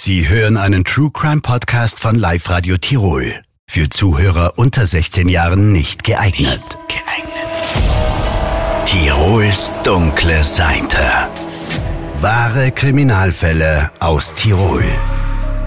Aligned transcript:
Sie 0.00 0.28
hören 0.28 0.56
einen 0.56 0.84
True 0.84 1.10
Crime 1.12 1.40
Podcast 1.40 1.98
von 1.98 2.14
Live 2.14 2.48
Radio 2.50 2.76
Tirol. 2.76 3.34
Für 3.66 3.90
Zuhörer 3.90 4.52
unter 4.54 4.86
16 4.86 5.28
Jahren 5.28 5.72
nicht 5.72 6.04
geeignet. 6.04 6.38
Nicht 6.38 6.78
geeignet. 6.86 8.84
Tirols 8.84 9.72
dunkle 9.82 10.44
Seite. 10.44 11.00
Wahre 12.20 12.70
Kriminalfälle 12.70 13.90
aus 13.98 14.34
Tirol. 14.34 14.84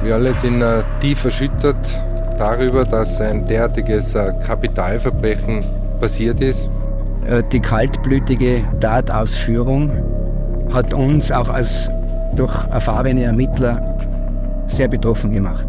Wir 0.02 0.16
alle 0.16 0.34
sind 0.34 0.61
äh, 0.61 0.82
tief 1.02 1.25
erschüttert 1.25 1.86
darüber, 2.39 2.86
dass 2.86 3.20
ein 3.20 3.45
derartiges 3.45 4.16
äh, 4.16 4.32
Kapitalverbrechen 4.48 5.66
passiert 6.00 6.39
ist. 6.39 6.70
Äh, 7.27 7.43
die 7.52 7.59
kaltblütige 7.59 8.63
Tatausführung 8.79 9.91
hat 10.71 10.93
uns 10.93 11.34
auch 11.34 11.50
als 11.50 11.89
durch 12.38 12.55
erfahrene 12.70 13.23
Ermittler 13.25 13.98
sehr 14.74 14.88
betroffen 14.88 15.32
gemacht. 15.32 15.66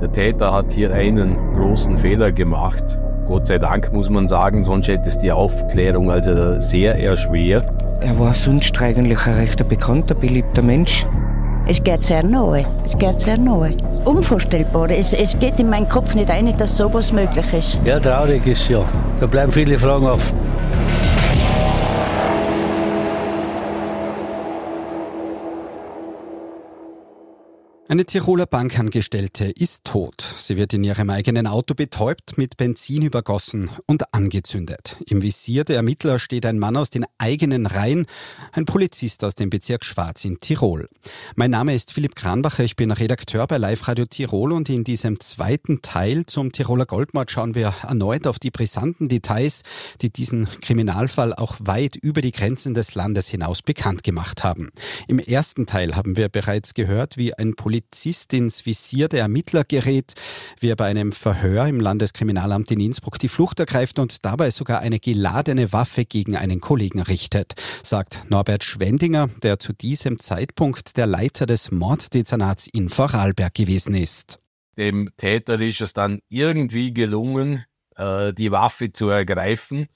Der 0.00 0.10
Täter 0.10 0.52
hat 0.52 0.72
hier 0.72 0.92
einen 0.92 1.36
großen 1.54 1.96
Fehler 1.96 2.32
gemacht. 2.32 2.98
Gott 3.26 3.46
sei 3.46 3.58
Dank 3.58 3.92
muss 3.92 4.10
man 4.10 4.26
sagen, 4.26 4.64
sonst 4.64 4.88
hätte 4.88 5.08
es 5.08 5.18
die 5.18 5.30
Aufklärung 5.30 6.10
also 6.10 6.58
sehr 6.60 6.98
erschwert. 6.98 7.64
Er 8.00 8.18
war 8.18 8.34
sonst 8.34 8.80
eigentlich 8.80 9.26
ein 9.26 9.34
recht 9.34 9.68
bekannter, 9.68 10.14
beliebter 10.14 10.62
Mensch. 10.62 11.06
Es 11.66 11.82
geht 11.82 12.02
sehr 12.02 12.24
nahe, 12.24 12.66
es 12.84 12.96
geht 12.98 13.20
sehr 13.20 13.38
nahe. 13.38 13.74
Unvorstellbar, 14.04 14.90
es, 14.90 15.14
es 15.14 15.38
geht 15.38 15.60
in 15.60 15.70
meinen 15.70 15.88
Kopf 15.88 16.16
nicht 16.16 16.28
ein, 16.28 16.52
dass 16.56 16.76
sowas 16.76 17.12
möglich 17.12 17.52
ist. 17.52 17.78
Ja, 17.84 18.00
traurig 18.00 18.44
ist 18.46 18.68
ja. 18.68 18.82
Da 19.20 19.26
bleiben 19.26 19.52
viele 19.52 19.78
Fragen 19.78 20.06
auf. 20.06 20.32
Eine 27.92 28.06
Tiroler 28.06 28.46
Bankangestellte 28.46 29.50
ist 29.50 29.84
tot. 29.84 30.22
Sie 30.22 30.56
wird 30.56 30.72
in 30.72 30.82
ihrem 30.82 31.10
eigenen 31.10 31.46
Auto 31.46 31.74
betäubt, 31.74 32.38
mit 32.38 32.56
Benzin 32.56 33.02
übergossen 33.02 33.68
und 33.84 34.14
angezündet. 34.14 34.96
Im 35.06 35.20
Visier 35.20 35.64
der 35.64 35.76
Ermittler 35.76 36.18
steht 36.18 36.46
ein 36.46 36.58
Mann 36.58 36.78
aus 36.78 36.88
den 36.88 37.04
eigenen 37.18 37.66
Reihen, 37.66 38.06
ein 38.52 38.64
Polizist 38.64 39.22
aus 39.24 39.34
dem 39.34 39.50
Bezirk 39.50 39.84
Schwarz 39.84 40.24
in 40.24 40.40
Tirol. 40.40 40.88
Mein 41.36 41.50
Name 41.50 41.74
ist 41.74 41.92
Philipp 41.92 42.14
Kranbacher, 42.14 42.64
ich 42.64 42.76
bin 42.76 42.92
Redakteur 42.92 43.46
bei 43.46 43.58
Live 43.58 43.86
Radio 43.86 44.06
Tirol 44.06 44.52
und 44.52 44.70
in 44.70 44.84
diesem 44.84 45.20
zweiten 45.20 45.82
Teil 45.82 46.24
zum 46.24 46.50
Tiroler 46.50 46.86
Goldmord 46.86 47.30
schauen 47.30 47.54
wir 47.54 47.74
erneut 47.86 48.26
auf 48.26 48.38
die 48.38 48.50
brisanten 48.50 49.10
Details, 49.10 49.64
die 50.00 50.10
diesen 50.10 50.48
Kriminalfall 50.62 51.34
auch 51.34 51.56
weit 51.60 51.96
über 51.96 52.22
die 52.22 52.32
Grenzen 52.32 52.72
des 52.72 52.94
Landes 52.94 53.28
hinaus 53.28 53.60
bekannt 53.60 54.02
gemacht 54.02 54.44
haben. 54.44 54.70
Im 55.08 55.18
ersten 55.18 55.66
Teil 55.66 55.94
haben 55.94 56.16
wir 56.16 56.30
bereits 56.30 56.72
gehört, 56.72 57.18
wie 57.18 57.34
ein 57.34 57.54
Polizist 57.54 57.81
Polizist 57.82 58.32
ins 58.32 58.64
Visier 58.64 59.08
der 59.08 59.20
Ermittler 59.20 59.64
gerät, 59.64 60.14
wie 60.60 60.68
er 60.68 60.76
bei 60.76 60.86
einem 60.86 61.12
Verhör 61.12 61.66
im 61.66 61.80
Landeskriminalamt 61.80 62.70
in 62.70 62.80
Innsbruck 62.80 63.18
die 63.18 63.28
Flucht 63.28 63.58
ergreift 63.60 63.98
und 63.98 64.24
dabei 64.24 64.50
sogar 64.50 64.80
eine 64.80 65.00
geladene 65.00 65.72
Waffe 65.72 66.04
gegen 66.04 66.36
einen 66.36 66.60
Kollegen 66.60 67.00
richtet, 67.02 67.54
sagt 67.82 68.30
Norbert 68.30 68.62
Schwendinger, 68.62 69.28
der 69.42 69.58
zu 69.58 69.72
diesem 69.72 70.20
Zeitpunkt 70.20 70.96
der 70.96 71.06
Leiter 71.06 71.44
des 71.46 71.70
Morddezernats 71.70 72.68
in 72.68 72.88
Vorarlberg 72.88 73.52
gewesen 73.52 73.94
ist. 73.94 74.38
Dem 74.76 75.10
Täter 75.16 75.60
ist 75.60 75.80
es 75.80 75.92
dann 75.92 76.20
irgendwie 76.28 76.94
gelungen, 76.94 77.64
äh, 77.96 78.32
die 78.32 78.52
Waffe 78.52 78.92
zu 78.92 79.08
ergreifen, 79.08 79.86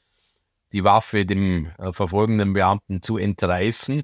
die 0.73 0.85
Waffe 0.85 1.25
dem 1.25 1.71
äh, 1.79 1.93
verfolgenden 1.93 2.53
Beamten 2.53 3.01
zu 3.01 3.17
entreißen 3.17 4.03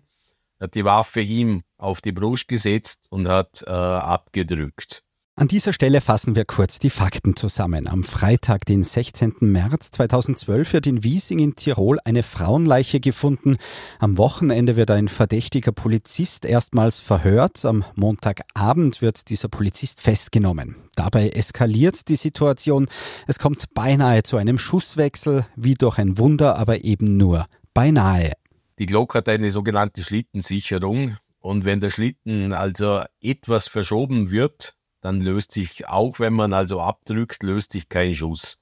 hat 0.63 0.77
die 0.77 0.85
Waffe 0.85 1.21
ihm 1.21 1.63
auf 1.83 2.01
die 2.01 2.13
Brust 2.13 2.49
gesetzt 2.49 3.07
und 3.11 3.29
hat 3.29 3.63
äh, 3.67 3.71
abgedrückt. 3.71 5.03
An 5.35 5.49
dieser 5.49 5.73
Stelle 5.73 6.03
fassen 6.03 6.37
wir 6.37 6.45
kurz 6.45 6.79
die 6.79 6.91
Fakten 6.91 7.37
zusammen. 7.37 7.89
Am 7.89 8.05
Freitag, 8.05 8.67
den 8.67 8.83
16. 8.83 9.37
März 9.41 9.91
2012, 9.93 10.75
wird 10.75 10.87
in 10.87 11.05
Wiesing 11.05 11.39
in 11.39 11.57
Tirol 11.57 11.99
eine 12.05 12.23
Frauenleiche 12.23 13.01
gefunden. 13.01 13.57
Am 13.99 14.19
Wochenende 14.19 14.77
wird 14.77 14.91
ein 14.91 15.09
verdächtiger 15.09 15.73
Polizist 15.73 16.45
erstmals 16.45 17.01
verhört. 17.01 17.65
Am 17.65 17.83
Montagabend 17.95 19.01
wird 19.01 19.31
dieser 19.31 19.49
Polizist 19.49 20.03
festgenommen. 20.03 20.77
Dabei 20.97 21.31
eskaliert 21.31 22.09
die 22.09 22.17
Situation. 22.17 22.89
Es 23.27 23.39
kommt 23.39 23.73
beinahe 23.73 24.23
zu 24.23 24.37
einem 24.37 24.59
Schusswechsel, 24.59 25.47
wie 25.57 25.75
durch 25.75 25.97
ein 25.97 26.19
Wunder, 26.19 26.59
aber 26.59 26.85
eben 26.85 27.17
nur 27.17 27.47
beinahe. 27.73 28.33
Die 28.79 28.87
Glock 28.87 29.15
hat 29.15 29.31
eine 29.31 29.51
sogenannte 29.51 30.03
Schlittensicherung 30.03 31.17
und 31.43 31.65
wenn 31.65 31.81
der 31.81 31.91
Schlitten 31.91 32.53
also 32.53 33.03
etwas 33.21 33.69
verschoben 33.69 34.31
wird, 34.31 34.75
dann 35.01 35.21
löst 35.21 35.53
sich, 35.53 35.89
auch 35.89 36.21
wenn 36.21 36.33
man 36.33 36.53
also 36.53 36.81
abdrückt, 36.81 37.43
löst 37.43 37.73
sich 37.73 37.89
kein 37.89 38.15
Schuss. 38.15 38.61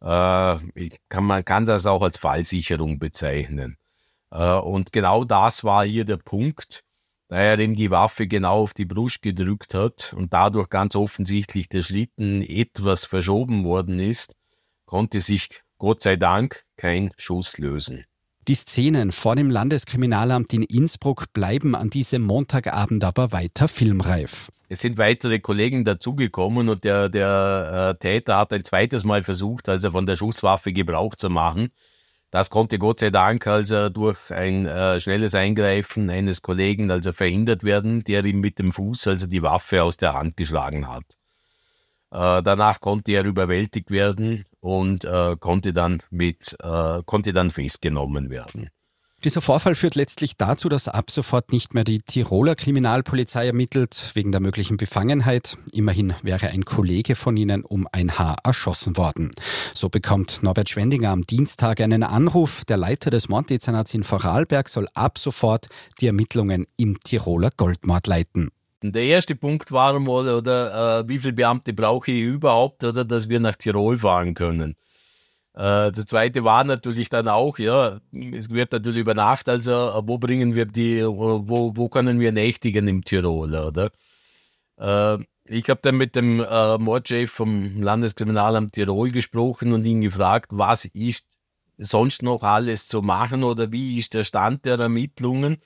Äh, 0.00 0.56
kann, 1.08 1.24
man 1.24 1.44
kann 1.44 1.66
das 1.66 1.86
auch 1.86 2.02
als 2.02 2.16
Fallsicherung 2.16 2.98
bezeichnen. 2.98 3.76
Äh, 4.30 4.54
und 4.54 4.92
genau 4.92 5.24
das 5.24 5.62
war 5.64 5.84
hier 5.84 6.04
der 6.04 6.16
Punkt, 6.16 6.84
da 7.28 7.36
er 7.36 7.58
ihm 7.58 7.76
die 7.76 7.90
Waffe 7.90 8.26
genau 8.26 8.62
auf 8.62 8.72
die 8.72 8.86
Brust 8.86 9.20
gedrückt 9.20 9.74
hat 9.74 10.14
und 10.16 10.32
dadurch 10.32 10.70
ganz 10.70 10.96
offensichtlich 10.96 11.68
der 11.68 11.82
Schlitten 11.82 12.40
etwas 12.40 13.04
verschoben 13.04 13.64
worden 13.64 14.00
ist, 14.00 14.34
konnte 14.86 15.20
sich 15.20 15.62
Gott 15.76 16.02
sei 16.02 16.16
Dank 16.16 16.64
kein 16.78 17.12
Schuss 17.18 17.58
lösen. 17.58 18.04
Die 18.48 18.54
Szenen 18.54 19.12
vor 19.12 19.36
dem 19.36 19.50
Landeskriminalamt 19.50 20.54
in 20.54 20.62
Innsbruck 20.62 21.34
bleiben 21.34 21.74
an 21.74 21.90
diesem 21.90 22.22
Montagabend 22.22 23.04
aber 23.04 23.30
weiter 23.30 23.68
filmreif. 23.68 24.48
Es 24.70 24.80
sind 24.80 24.96
weitere 24.96 25.38
Kollegen 25.38 25.84
dazugekommen 25.84 26.70
und 26.70 26.82
der, 26.82 27.10
der 27.10 27.94
äh, 27.94 27.98
Täter 27.98 28.38
hat 28.38 28.54
ein 28.54 28.64
zweites 28.64 29.04
Mal 29.04 29.22
versucht, 29.22 29.68
also 29.68 29.90
von 29.90 30.06
der 30.06 30.16
Schusswaffe 30.16 30.72
Gebrauch 30.72 31.14
zu 31.14 31.28
machen. 31.28 31.68
Das 32.30 32.48
konnte 32.48 32.78
Gott 32.78 33.00
sei 33.00 33.10
Dank 33.10 33.46
also 33.46 33.90
durch 33.90 34.30
ein 34.30 34.64
äh, 34.64 34.98
schnelles 34.98 35.34
Eingreifen 35.34 36.08
eines 36.08 36.40
Kollegen 36.40 36.90
also 36.90 37.12
verhindert 37.12 37.64
werden, 37.64 38.02
der 38.04 38.24
ihm 38.24 38.40
mit 38.40 38.58
dem 38.58 38.72
Fuß 38.72 39.08
also 39.08 39.26
die 39.26 39.42
Waffe 39.42 39.82
aus 39.82 39.98
der 39.98 40.14
Hand 40.14 40.38
geschlagen 40.38 40.88
hat. 40.88 41.04
Äh, 42.10 42.42
danach 42.42 42.80
konnte 42.80 43.12
er 43.12 43.26
überwältigt 43.26 43.90
werden 43.90 44.46
und 44.60 45.04
äh, 45.04 45.36
konnte 45.38 45.72
dann 45.72 46.02
mit 46.10 46.56
äh, 46.60 47.02
konnte 47.04 47.32
dann 47.32 47.50
festgenommen 47.50 48.30
werden. 48.30 48.68
Dieser 49.24 49.40
Vorfall 49.40 49.74
führt 49.74 49.96
letztlich 49.96 50.36
dazu, 50.36 50.68
dass 50.68 50.86
ab 50.86 51.10
sofort 51.10 51.50
nicht 51.50 51.74
mehr 51.74 51.82
die 51.82 51.98
Tiroler 51.98 52.54
Kriminalpolizei 52.54 53.46
ermittelt, 53.46 54.12
wegen 54.14 54.30
der 54.30 54.40
möglichen 54.40 54.76
Befangenheit. 54.76 55.58
Immerhin 55.72 56.14
wäre 56.22 56.50
ein 56.50 56.64
Kollege 56.64 57.16
von 57.16 57.36
ihnen 57.36 57.64
um 57.64 57.88
ein 57.90 58.16
Haar 58.16 58.36
erschossen 58.44 58.96
worden. 58.96 59.32
So 59.74 59.88
bekommt 59.88 60.44
Norbert 60.44 60.70
Schwendinger 60.70 61.10
am 61.10 61.22
Dienstag 61.22 61.80
einen 61.80 62.04
Anruf. 62.04 62.64
Der 62.66 62.76
Leiter 62.76 63.10
des 63.10 63.28
Morddezernats 63.28 63.92
in 63.92 64.04
Vorarlberg 64.04 64.68
soll 64.68 64.86
ab 64.94 65.18
sofort 65.18 65.68
die 66.00 66.06
Ermittlungen 66.06 66.68
im 66.76 67.00
Tiroler 67.00 67.50
Goldmord 67.56 68.06
leiten. 68.06 68.52
Der 68.82 69.02
erste 69.02 69.34
Punkt 69.34 69.72
war 69.72 69.98
mal, 69.98 70.28
oder 70.28 71.00
äh, 71.00 71.08
wie 71.08 71.18
viele 71.18 71.32
Beamte 71.32 71.72
brauche 71.72 72.12
ich 72.12 72.22
überhaupt, 72.22 72.84
oder 72.84 73.04
dass 73.04 73.28
wir 73.28 73.40
nach 73.40 73.56
Tirol 73.56 73.98
fahren 73.98 74.34
können. 74.34 74.76
Äh, 75.54 75.90
das 75.90 76.06
zweite 76.06 76.44
war 76.44 76.62
natürlich 76.62 77.08
dann 77.08 77.26
auch, 77.26 77.58
ja, 77.58 78.00
es 78.12 78.50
wird 78.50 78.70
natürlich 78.72 79.00
über 79.00 79.14
Nacht, 79.14 79.48
also 79.48 79.72
wo 80.04 80.18
bringen 80.18 80.54
wir 80.54 80.66
die, 80.66 81.04
wo, 81.04 81.72
wo 81.74 81.88
können 81.88 82.20
wir 82.20 82.30
nächtigen 82.30 82.86
im 82.86 83.02
Tirol, 83.02 83.52
oder? 83.54 83.90
Äh, 84.78 85.24
ich 85.50 85.68
habe 85.70 85.80
dann 85.82 85.96
mit 85.96 86.14
dem 86.14 86.40
äh, 86.40 86.78
Mordchef 86.78 87.30
vom 87.32 87.82
Landeskriminalamt 87.82 88.74
Tirol 88.74 89.10
gesprochen 89.10 89.72
und 89.72 89.84
ihn 89.84 90.02
gefragt, 90.02 90.50
was 90.50 90.84
ist 90.84 91.24
sonst 91.78 92.22
noch 92.22 92.42
alles 92.42 92.86
zu 92.86 93.02
machen 93.02 93.44
oder 93.44 93.72
wie 93.72 93.98
ist 93.98 94.14
der 94.14 94.24
Stand 94.24 94.64
der 94.64 94.78
Ermittlungen. 94.78 95.58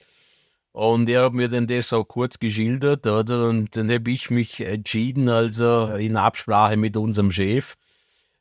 Und 0.72 1.08
er 1.08 1.24
hat 1.24 1.34
mir 1.34 1.48
dann 1.48 1.66
das 1.66 1.92
auch 1.92 2.04
kurz 2.04 2.38
geschildert, 2.38 3.06
oder? 3.06 3.48
Und 3.48 3.76
dann 3.76 3.90
habe 3.90 4.10
ich 4.10 4.30
mich 4.30 4.60
entschieden, 4.60 5.28
also 5.28 5.88
in 5.88 6.16
Absprache 6.16 6.78
mit 6.78 6.96
unserem 6.96 7.30
Chef, 7.30 7.74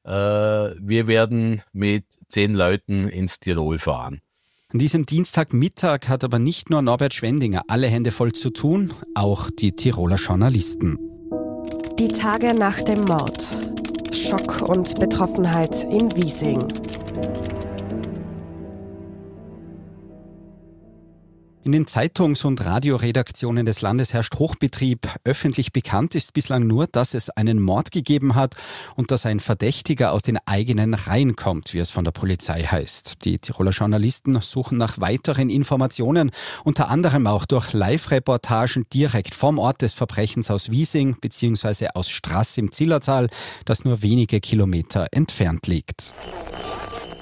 äh, 0.06 0.10
wir 0.10 1.08
werden 1.08 1.62
mit 1.74 2.06
zehn 2.30 2.54
Leuten 2.54 3.08
ins 3.10 3.40
Tirol 3.40 3.78
fahren. 3.78 4.22
An 4.72 4.80
diesem 4.80 5.06
Dienstagmittag 5.06 6.08
hat 6.08 6.24
aber 6.24 6.40
nicht 6.40 6.70
nur 6.70 6.82
Norbert 6.82 7.14
Schwendinger 7.14 7.64
alle 7.68 7.88
Hände 7.88 8.12
voll 8.12 8.32
zu 8.32 8.52
tun, 8.52 8.94
auch 9.16 9.50
die 9.52 9.74
Tiroler 9.74 10.16
Journalisten. 10.16 10.98
Die 12.00 12.08
Tage 12.08 12.54
nach 12.54 12.82
dem 12.82 13.04
Mord. 13.04 13.46
Schock 14.14 14.62
und 14.62 14.98
Betroffenheit 14.98 15.84
in 15.84 16.16
Wiesing. 16.16 16.81
In 21.64 21.74
den 21.74 21.86
Zeitungs- 21.86 22.44
und 22.44 22.66
Radioredaktionen 22.66 23.68
des 23.68 23.82
Landes 23.82 24.14
herrscht 24.14 24.40
Hochbetrieb. 24.40 25.08
Öffentlich 25.24 25.72
bekannt 25.72 26.16
ist 26.16 26.34
bislang 26.34 26.66
nur, 26.66 26.88
dass 26.88 27.14
es 27.14 27.30
einen 27.30 27.60
Mord 27.62 27.92
gegeben 27.92 28.34
hat 28.34 28.56
und 28.96 29.12
dass 29.12 29.28
ein 29.28 29.40
Verdächtiger 29.40 30.12
aus 30.12 30.24
den 30.24 30.40
eigenen 30.48 30.96
Reihen 30.96 31.36
kommt, 31.36 31.76
wie 31.76 31.78
es 31.78 31.92
von 31.92 32.04
der 32.04 32.14
Polizei 32.14 32.64
heißt. 32.64 33.24
Die 33.26 33.38
Tiroler 33.38 33.70
Journalisten 33.70 34.42
suchen 34.42 34.80
nach 34.80 35.00
weiteren 35.00 35.52
Informationen, 35.52 36.32
unter 36.64 36.90
anderem 36.90 37.28
auch 37.28 37.46
durch 37.46 37.74
Live-Reportagen 37.74 38.88
direkt 38.92 39.36
vom 39.36 39.60
Ort 39.60 39.84
des 39.84 39.94
Verbrechens 39.94 40.50
aus 40.50 40.72
Wiesing 40.72 41.18
bzw. 41.22 41.90
aus 41.94 42.10
Strass 42.10 42.58
im 42.58 42.72
Zillertal, 42.72 43.30
das 43.66 43.86
nur 43.86 44.02
wenige 44.02 44.40
Kilometer 44.40 45.06
entfernt 45.12 45.68
liegt. 45.68 46.16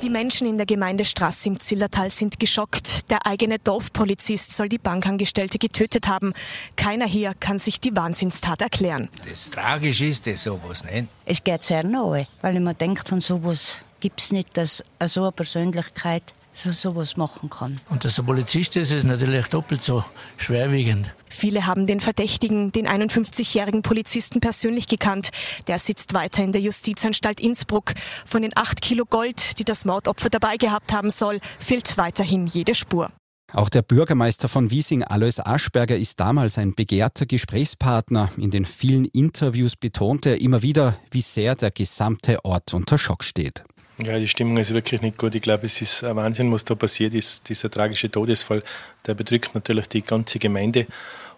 Die 0.02 0.10
Menschen 0.10 0.48
in 0.48 0.56
der 0.56 0.66
Gemeinde 0.66 1.04
Straß 1.04 1.46
im 1.48 1.60
Zillertal 1.60 2.10
sind 2.10 2.40
geschockt. 2.40 3.10
Der 3.12 3.26
eigene 3.26 3.60
Dorfpolizist 3.60 4.56
soll 4.56 4.70
die 4.70 4.78
Bankangestellte 4.78 5.58
getötet 5.58 6.08
haben. 6.08 6.34
Keiner 6.78 7.06
hier 7.06 7.34
kann 7.38 7.60
sich 7.60 7.82
die 7.82 7.94
Wahnsinnstat 7.94 8.62
erklären. 8.62 9.10
Das 9.28 9.50
Tragische 9.50 10.06
ist 10.06 10.26
das 10.26 10.44
sowas, 10.44 10.86
nicht? 10.86 11.10
Es 11.26 11.44
geht 11.44 11.66
sehr 11.66 11.84
nahe, 11.84 12.28
weil 12.42 12.56
ich 12.56 12.62
mir 12.62 12.74
denke, 12.74 13.04
von 13.06 13.20
sowas 13.20 13.80
gibt 14.00 14.22
es 14.22 14.32
nicht, 14.32 14.56
dass 14.56 14.84
so 15.06 15.24
eine 15.24 15.34
Persönlichkeit 15.34 16.24
so 16.54 16.72
sowas 16.72 17.18
machen 17.18 17.50
kann. 17.50 17.80
Und 17.90 18.06
dass 18.06 18.18
er 18.18 18.24
Polizist 18.24 18.78
ist, 18.78 18.92
ist 18.92 19.04
natürlich 19.04 19.48
doppelt 19.48 19.82
so 19.82 20.06
schwerwiegend. 20.38 21.14
Viele 21.30 21.66
haben 21.66 21.86
den 21.86 22.00
Verdächtigen, 22.00 22.72
den 22.72 22.88
51-jährigen 22.88 23.82
Polizisten, 23.82 24.42
persönlich 24.42 24.88
gekannt. 24.88 25.30
Der 25.68 25.80
sitzt 25.80 26.14
weiter 26.14 26.44
in 26.44 26.52
der 26.52 26.62
Justizanstalt 26.62 27.40
Innsbruck. 27.40 27.94
Von 28.26 28.42
den 28.42 28.52
acht 28.56 28.82
Kilo 28.82 29.06
Gold, 29.06 29.60
die 29.60 29.64
das 29.64 29.86
Mordopfer 29.86 30.30
dabei 30.30 30.58
gehabt 30.58 30.92
haben 30.94 31.12
soll, 31.12 31.40
fehlt 31.60 31.98
weiterhin 31.98 32.48
jede 32.48 32.76
Spur. 32.76 33.12
Auch 33.52 33.70
der 33.70 33.82
Bürgermeister 33.82 34.48
von 34.48 34.70
Wiesing, 34.70 35.04
Alois 35.04 35.40
Aschberger, 35.40 35.98
ist 35.98 36.20
damals 36.20 36.60
ein 36.60 36.76
begehrter 36.76 37.26
Gesprächspartner. 37.26 38.30
In 38.38 38.52
den 38.52 38.66
vielen 38.66 39.06
Interviews 39.06 39.76
betonte 39.76 40.32
er 40.32 40.42
immer 40.42 40.62
wieder, 40.62 41.00
wie 41.10 41.22
sehr 41.22 41.56
der 41.56 41.72
gesamte 41.72 42.46
Ort 42.46 42.74
unter 42.76 43.00
Schock 43.00 43.24
steht. 43.24 43.64
Ja, 44.02 44.18
die 44.18 44.28
Stimmung 44.28 44.58
ist 44.58 44.74
wirklich 44.74 45.02
nicht 45.02 45.18
gut. 45.18 45.36
Ich 45.36 45.42
glaube, 45.42 45.66
es 45.66 45.82
ist 45.82 46.04
ein 46.04 46.16
Wahnsinn, 46.16 46.52
was 46.54 46.64
da 46.64 46.76
passiert 46.76 47.14
ist. 47.14 47.50
Dieser 47.50 47.70
tragische 47.70 48.10
Todesfall, 48.10 48.64
der 49.06 49.14
bedrückt 49.14 49.54
natürlich 49.54 49.88
die 49.88 50.02
ganze 50.02 50.40
Gemeinde. 50.40 50.88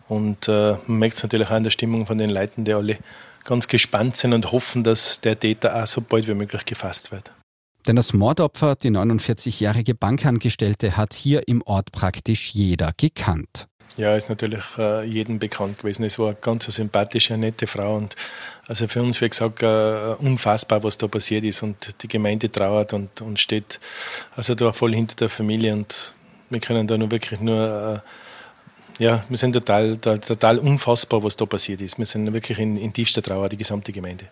Und 0.07 0.47
äh, 0.47 0.75
man 0.85 0.99
merkt 0.99 1.17
es 1.17 1.23
natürlich 1.23 1.49
auch 1.49 1.57
in 1.57 1.63
der 1.63 1.71
Stimmung 1.71 2.05
von 2.05 2.17
den 2.17 2.29
Leuten, 2.29 2.63
die 2.63 2.73
alle 2.73 2.97
ganz 3.45 3.67
gespannt 3.67 4.15
sind 4.15 4.33
und 4.33 4.51
hoffen, 4.51 4.83
dass 4.83 5.21
der 5.21 5.39
Täter 5.39 5.81
auch 5.81 5.87
so 5.87 6.01
bald 6.01 6.27
wie 6.27 6.35
möglich 6.35 6.65
gefasst 6.65 7.11
wird. 7.11 7.33
Denn 7.87 7.95
das 7.95 8.13
Mordopfer, 8.13 8.75
die 8.75 8.91
49-jährige 8.91 9.95
Bankangestellte, 9.95 10.97
hat 10.97 11.13
hier 11.13 11.47
im 11.47 11.63
Ort 11.63 11.91
praktisch 11.91 12.51
jeder 12.51 12.91
gekannt. 12.95 13.67
Ja, 13.97 14.15
ist 14.15 14.29
natürlich 14.29 14.63
äh, 14.77 15.03
jedem 15.03 15.37
bekannt 15.37 15.79
gewesen. 15.79 16.03
Es 16.05 16.17
war 16.17 16.27
eine 16.27 16.37
ganz 16.39 16.65
sympathische, 16.65 17.37
nette 17.37 17.67
Frau 17.67 17.97
und 17.97 18.15
also 18.67 18.87
für 18.87 19.01
uns, 19.01 19.19
wie 19.19 19.27
gesagt, 19.27 19.63
äh, 19.63 20.15
unfassbar, 20.19 20.81
was 20.83 20.97
da 20.97 21.07
passiert 21.07 21.43
ist 21.43 21.61
und 21.61 22.01
die 22.01 22.07
Gemeinde 22.07 22.49
trauert 22.49 22.93
und, 22.93 23.21
und 23.21 23.39
steht 23.39 23.79
also 24.35 24.55
da 24.55 24.71
voll 24.71 24.95
hinter 24.95 25.15
der 25.17 25.29
Familie 25.29 25.73
und 25.73 26.13
wir 26.49 26.61
können 26.61 26.87
da 26.87 26.97
nur 26.97 27.11
wirklich 27.11 27.41
nur, 27.41 28.01
äh, 28.99 29.03
ja, 29.03 29.25
wir 29.27 29.37
sind 29.37 29.53
total, 29.53 29.97
total 29.97 30.59
unfassbar, 30.59 31.23
was 31.23 31.35
da 31.35 31.45
passiert 31.45 31.81
ist. 31.81 31.97
Wir 31.97 32.05
sind 32.05 32.31
wirklich 32.31 32.59
in, 32.59 32.77
in 32.77 32.93
tiefster 32.93 33.21
Trauer, 33.21 33.49
die 33.49 33.57
gesamte 33.57 33.91
Gemeinde. 33.91 34.25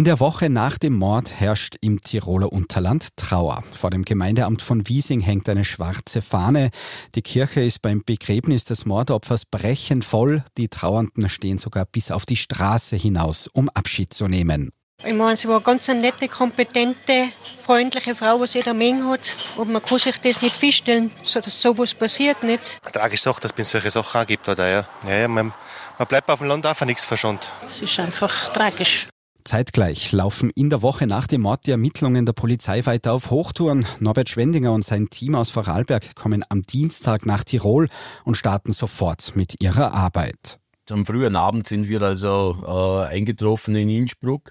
In 0.00 0.04
der 0.04 0.18
Woche 0.18 0.48
nach 0.48 0.78
dem 0.78 0.94
Mord 0.94 1.30
herrscht 1.30 1.76
im 1.82 2.00
Tiroler 2.00 2.50
Unterland 2.54 3.14
Trauer. 3.16 3.62
Vor 3.70 3.90
dem 3.90 4.02
Gemeindeamt 4.02 4.62
von 4.62 4.88
Wiesing 4.88 5.20
hängt 5.20 5.46
eine 5.46 5.62
schwarze 5.62 6.22
Fahne. 6.22 6.70
Die 7.14 7.20
Kirche 7.20 7.60
ist 7.60 7.82
beim 7.82 8.02
Begräbnis 8.02 8.64
des 8.64 8.86
Mordopfers 8.86 9.44
brechend 9.44 10.06
voll. 10.06 10.42
Die 10.56 10.68
Trauernden 10.68 11.28
stehen 11.28 11.58
sogar 11.58 11.84
bis 11.84 12.10
auf 12.12 12.24
die 12.24 12.36
Straße 12.36 12.96
hinaus, 12.96 13.46
um 13.52 13.68
Abschied 13.68 14.14
zu 14.14 14.26
nehmen. 14.26 14.70
Ich 15.04 15.12
meine, 15.12 15.36
sie 15.36 15.48
war 15.48 15.60
ganz 15.60 15.90
eine 15.90 16.00
nette, 16.00 16.28
kompetente, 16.28 17.26
freundliche 17.58 18.14
Frau, 18.14 18.40
was 18.40 18.54
jeder 18.54 18.72
Menge 18.72 19.06
hat. 19.06 19.36
Und 19.58 19.70
man 19.70 19.82
kann 19.82 19.98
sich 19.98 20.16
das 20.16 20.40
nicht 20.40 20.56
feststellen, 20.56 21.10
dass 21.30 21.60
sowas 21.60 21.92
passiert 21.92 22.42
nicht. 22.42 22.80
Eine 22.84 22.92
tragische 22.92 23.24
Sache, 23.24 23.42
dass 23.42 23.52
es 23.54 23.70
solche 23.70 23.90
Sachen 23.90 24.22
auch 24.22 24.26
gibt. 24.26 24.48
Oder? 24.48 24.66
Ja. 24.66 24.86
Ja, 25.06 25.18
ja, 25.18 25.28
man, 25.28 25.52
man 25.98 26.08
bleibt 26.08 26.30
auf 26.30 26.38
dem 26.38 26.48
Land 26.48 26.64
einfach 26.64 26.86
nichts 26.86 27.04
verschont. 27.04 27.52
Es 27.66 27.82
ist 27.82 28.00
einfach 28.00 28.48
tragisch. 28.48 29.06
Zeitgleich 29.44 30.12
laufen 30.12 30.50
in 30.54 30.70
der 30.70 30.82
Woche 30.82 31.06
nach 31.06 31.26
dem 31.26 31.42
Mord 31.42 31.66
die 31.66 31.70
Ermittlungen 31.70 32.26
der 32.26 32.32
Polizei 32.32 32.84
weiter 32.86 33.12
auf 33.12 33.30
Hochtouren. 33.30 33.86
Norbert 33.98 34.28
Schwendinger 34.28 34.72
und 34.72 34.84
sein 34.84 35.10
Team 35.10 35.34
aus 35.34 35.50
Vorarlberg 35.50 36.14
kommen 36.14 36.44
am 36.48 36.62
Dienstag 36.62 37.26
nach 37.26 37.44
Tirol 37.44 37.88
und 38.24 38.36
starten 38.36 38.72
sofort 38.72 39.36
mit 39.36 39.62
ihrer 39.62 39.92
Arbeit. 39.92 40.60
Am 40.90 41.06
frühen 41.06 41.36
Abend 41.36 41.66
sind 41.66 41.88
wir 41.88 42.02
also 42.02 42.56
äh, 42.66 43.14
eingetroffen 43.14 43.74
in 43.74 43.88
Innsbruck. 43.88 44.50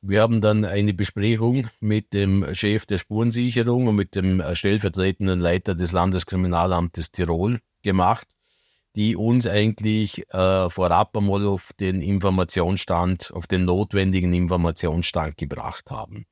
Wir 0.00 0.20
haben 0.20 0.40
dann 0.40 0.64
eine 0.64 0.92
Besprechung 0.92 1.68
mit 1.80 2.12
dem 2.12 2.54
Chef 2.54 2.86
der 2.86 2.98
Spurensicherung 2.98 3.86
und 3.86 3.96
mit 3.96 4.14
dem 4.14 4.42
stellvertretenden 4.52 5.40
Leiter 5.40 5.74
des 5.74 5.92
Landeskriminalamtes 5.92 7.10
Tirol 7.10 7.60
gemacht 7.82 8.26
die 8.96 9.16
uns 9.16 9.46
eigentlich 9.46 10.30
äh, 10.32 10.68
vorab 10.70 11.16
einmal 11.16 11.46
auf 11.46 11.72
den 11.80 12.00
Informationsstand, 12.00 13.32
auf 13.34 13.46
den 13.46 13.64
notwendigen 13.64 14.32
Informationsstand 14.32 15.36
gebracht 15.36 15.90
haben. 15.90 16.26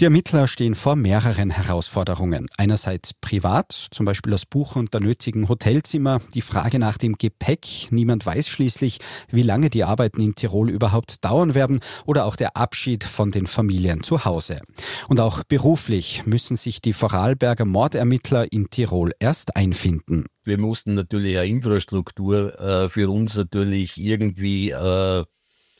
Die 0.00 0.04
Ermittler 0.04 0.46
stehen 0.46 0.76
vor 0.76 0.94
mehreren 0.94 1.50
Herausforderungen. 1.50 2.46
Einerseits 2.56 3.14
privat, 3.14 3.72
zum 3.72 4.06
Beispiel 4.06 4.30
das 4.30 4.46
Buchen 4.46 4.86
der 4.86 5.00
nötigen 5.00 5.48
Hotelzimmer, 5.48 6.20
die 6.34 6.40
Frage 6.40 6.78
nach 6.78 6.98
dem 6.98 7.18
Gepäck. 7.18 7.88
Niemand 7.90 8.24
weiß 8.24 8.46
schließlich, 8.46 9.00
wie 9.28 9.42
lange 9.42 9.70
die 9.70 9.82
Arbeiten 9.82 10.20
in 10.20 10.36
Tirol 10.36 10.70
überhaupt 10.70 11.24
dauern 11.24 11.56
werden 11.56 11.80
oder 12.06 12.26
auch 12.26 12.36
der 12.36 12.56
Abschied 12.56 13.02
von 13.02 13.32
den 13.32 13.48
Familien 13.48 14.04
zu 14.04 14.24
Hause. 14.24 14.60
Und 15.08 15.18
auch 15.18 15.42
beruflich 15.42 16.22
müssen 16.26 16.56
sich 16.56 16.80
die 16.80 16.92
Vorarlberger 16.92 17.64
Mordermittler 17.64 18.52
in 18.52 18.70
Tirol 18.70 19.10
erst 19.18 19.56
einfinden. 19.56 20.26
Wir 20.44 20.58
mussten 20.58 20.94
natürlich 20.94 21.38
eine 21.38 21.48
Infrastruktur 21.48 22.56
äh, 22.60 22.88
für 22.88 23.10
uns 23.10 23.36
natürlich 23.36 24.00
irgendwie 24.00 24.70
äh, 24.70 25.24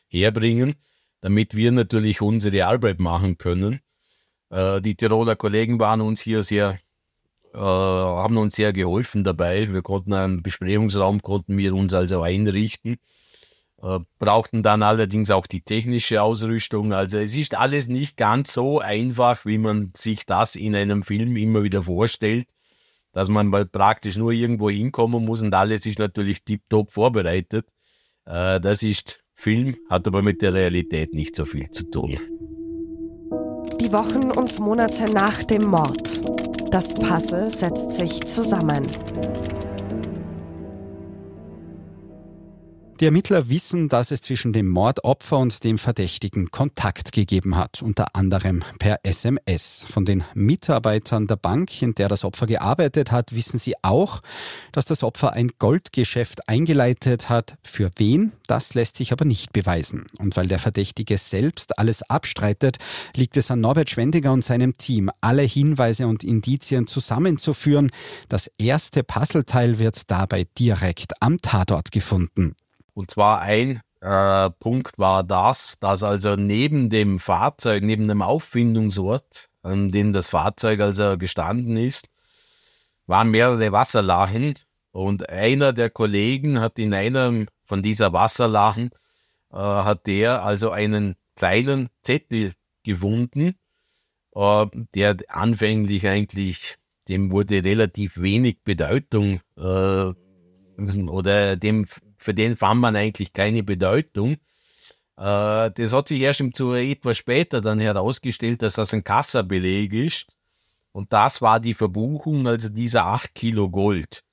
herbringen, 0.08 0.74
damit 1.20 1.54
wir 1.54 1.70
natürlich 1.70 2.20
unsere 2.20 2.66
Arbeit 2.66 2.98
machen 2.98 3.38
können. 3.38 3.78
Äh, 4.50 4.80
die 4.80 4.94
Tiroler 4.94 5.36
Kollegen 5.36 5.78
waren 5.80 6.00
uns 6.00 6.20
hier 6.20 6.42
sehr, 6.42 6.78
äh, 7.54 7.58
haben 7.58 8.36
uns 8.36 8.56
sehr 8.56 8.72
geholfen 8.72 9.24
dabei. 9.24 9.72
Wir 9.72 9.82
konnten 9.82 10.12
einen 10.12 10.42
Besprechungsraum, 10.42 11.22
konnten 11.22 11.58
wir 11.58 11.74
uns 11.74 11.92
also 11.92 12.22
einrichten, 12.22 12.96
äh, 13.82 13.98
brauchten 14.18 14.62
dann 14.62 14.82
allerdings 14.82 15.30
auch 15.30 15.46
die 15.46 15.60
technische 15.60 16.22
Ausrüstung. 16.22 16.92
Also 16.92 17.18
es 17.18 17.36
ist 17.36 17.54
alles 17.56 17.88
nicht 17.88 18.16
ganz 18.16 18.52
so 18.52 18.80
einfach, 18.80 19.44
wie 19.44 19.58
man 19.58 19.92
sich 19.96 20.26
das 20.26 20.56
in 20.56 20.74
einem 20.74 21.02
Film 21.02 21.36
immer 21.36 21.62
wieder 21.62 21.82
vorstellt, 21.82 22.48
dass 23.12 23.28
man 23.28 23.48
mal 23.48 23.66
praktisch 23.66 24.16
nur 24.16 24.32
irgendwo 24.32 24.70
hinkommen 24.70 25.24
muss 25.24 25.42
und 25.42 25.54
alles 25.54 25.86
ist 25.86 25.98
natürlich 25.98 26.44
tiptop 26.44 26.90
vorbereitet. 26.92 27.66
Äh, 28.24 28.60
das 28.60 28.82
ist 28.82 29.20
Film, 29.34 29.76
hat 29.88 30.06
aber 30.06 30.22
mit 30.22 30.42
der 30.42 30.52
Realität 30.54 31.14
nicht 31.14 31.37
so 31.37 31.44
viel 31.44 31.70
zu 31.70 31.88
tun. 31.88 32.18
Die 33.88 33.95
Wochen 33.95 34.30
und 34.30 34.59
Monate 34.61 35.11
nach 35.11 35.42
dem 35.45 35.64
Mord. 35.64 36.21
Das 36.71 36.92
Puzzle 36.92 37.49
setzt 37.49 37.92
sich 37.92 38.23
zusammen. 38.26 38.87
Die 43.00 43.05
Ermittler 43.05 43.49
wissen, 43.49 43.88
dass 43.88 44.11
es 44.11 44.23
zwischen 44.23 44.52
dem 44.52 44.67
Mordopfer 44.67 45.38
und 45.38 45.62
dem 45.62 45.78
Verdächtigen 45.78 46.50
Kontakt 46.50 47.12
gegeben 47.12 47.57
hat, 47.57 47.81
unter 47.81 48.17
anderem 48.17 48.64
per 48.81 48.99
SMS. 49.05 49.85
Von 49.88 50.05
den 50.05 50.25
Mitarbeitern 50.35 51.28
der 51.28 51.37
Bank, 51.37 51.81
in 51.81 51.95
der 51.95 52.09
das 52.09 52.25
Opfer 52.25 52.47
gearbeitet 52.47 53.12
hat, 53.12 53.37
wissen 53.37 53.61
sie 53.61 53.76
auch, 53.83 54.19
dass 54.73 54.85
das 54.85 55.05
Opfer 55.05 55.35
ein 55.35 55.52
Goldgeschäft 55.61 56.49
eingeleitet 56.49 57.28
hat. 57.28 57.57
Für 57.62 57.90
wen? 57.99 58.33
Das 58.49 58.75
lässt 58.75 58.97
sich 58.97 59.12
aber 59.12 59.25
nicht 59.25 59.52
beweisen. 59.52 60.05
Und 60.19 60.37
weil 60.37 60.49
der 60.49 60.59
Verdächtige 60.59 61.19
selbst 61.19 61.78
alles 61.78 62.02
abstreitet, 62.02 62.78
liegt 63.14 63.37
es 63.37 63.52
an 63.52 63.61
Norbert 63.61 63.90
Schwendiger 63.90 64.33
und 64.33 64.43
seinem 64.43 64.76
Team, 64.76 65.09
alle 65.21 65.43
Hinweise 65.43 66.09
und 66.09 66.25
Indizien 66.25 66.88
zusammenzuführen. 66.88 67.93
Das 68.28 68.50
erste 68.59 69.05
Puzzleteil 69.05 69.78
wird 69.78 70.11
dabei 70.11 70.49
direkt 70.59 71.12
am 71.23 71.38
Tatort 71.38 71.93
gefunden. 71.93 72.57
Und 72.99 73.12
zwar 73.12 73.43
ein 73.43 73.81
äh, 74.00 74.50
Punkt 74.59 74.99
war 74.99 75.23
das, 75.23 75.76
dass 75.78 76.02
also 76.02 76.35
neben 76.35 76.90
dem 76.90 77.21
Fahrzeug, 77.21 77.85
neben 77.85 78.09
dem 78.09 78.23
Auffindungsort, 78.23 79.50
an 79.62 79.93
dem 79.93 80.12
das 80.12 80.31
Fahrzeug 80.31 80.81
also 80.81 81.17
gestanden 81.17 81.76
ist, 81.76 82.09
waren 83.07 83.31
mehrere 83.31 83.71
Wasserlachen. 83.71 84.55
Und 84.90 85.28
einer 85.28 85.73
der 85.73 85.90
Kollegen 85.90 86.59
hat 86.59 86.81
in 86.81 86.93
einem 86.93 87.47
von 87.62 87.85
dieser 87.85 88.12
Wasserlachen, 88.12 88.90
äh, 89.52 89.59
hat 89.59 90.09
der 90.09 90.43
also 90.43 90.73
einen 90.73 91.14
kleinen 91.37 91.90
Zettel 92.02 92.55
gefunden, 92.83 93.55
äh, 94.35 94.67
der 94.97 95.19
anfänglich 95.28 96.09
eigentlich 96.09 96.78
dem 97.07 97.31
wurde 97.31 97.62
relativ 97.62 98.21
wenig 98.21 98.64
Bedeutung 98.64 99.40
äh, 99.57 100.12
oder 101.07 101.57
dem, 101.57 101.87
für 102.28 102.35
den 102.35 102.56
fand 102.56 102.82
man 102.82 102.94
eigentlich 102.94 103.32
keine 103.32 103.62
Bedeutung. 103.62 104.32
Äh, 105.16 105.70
das 105.70 105.94
hat 105.94 106.08
sich 106.08 106.20
erst 106.20 106.40
im 106.40 106.52
zu 106.52 106.75
etwas 106.75 107.16
später 107.16 107.62
dann 107.62 107.80
herausgestellt, 107.80 108.61
dass 108.61 108.75
das 108.75 108.92
ein 108.92 109.02
Kassabeleg 109.02 109.94
ist. 109.94 110.26
Und 110.92 111.14
das 111.14 111.40
war 111.40 111.58
die 111.58 111.73
Verbuchung, 111.73 112.47
also 112.47 112.68
dieser 112.68 113.06
8 113.06 113.35
Kilo 113.35 113.70
Gold. 113.70 114.25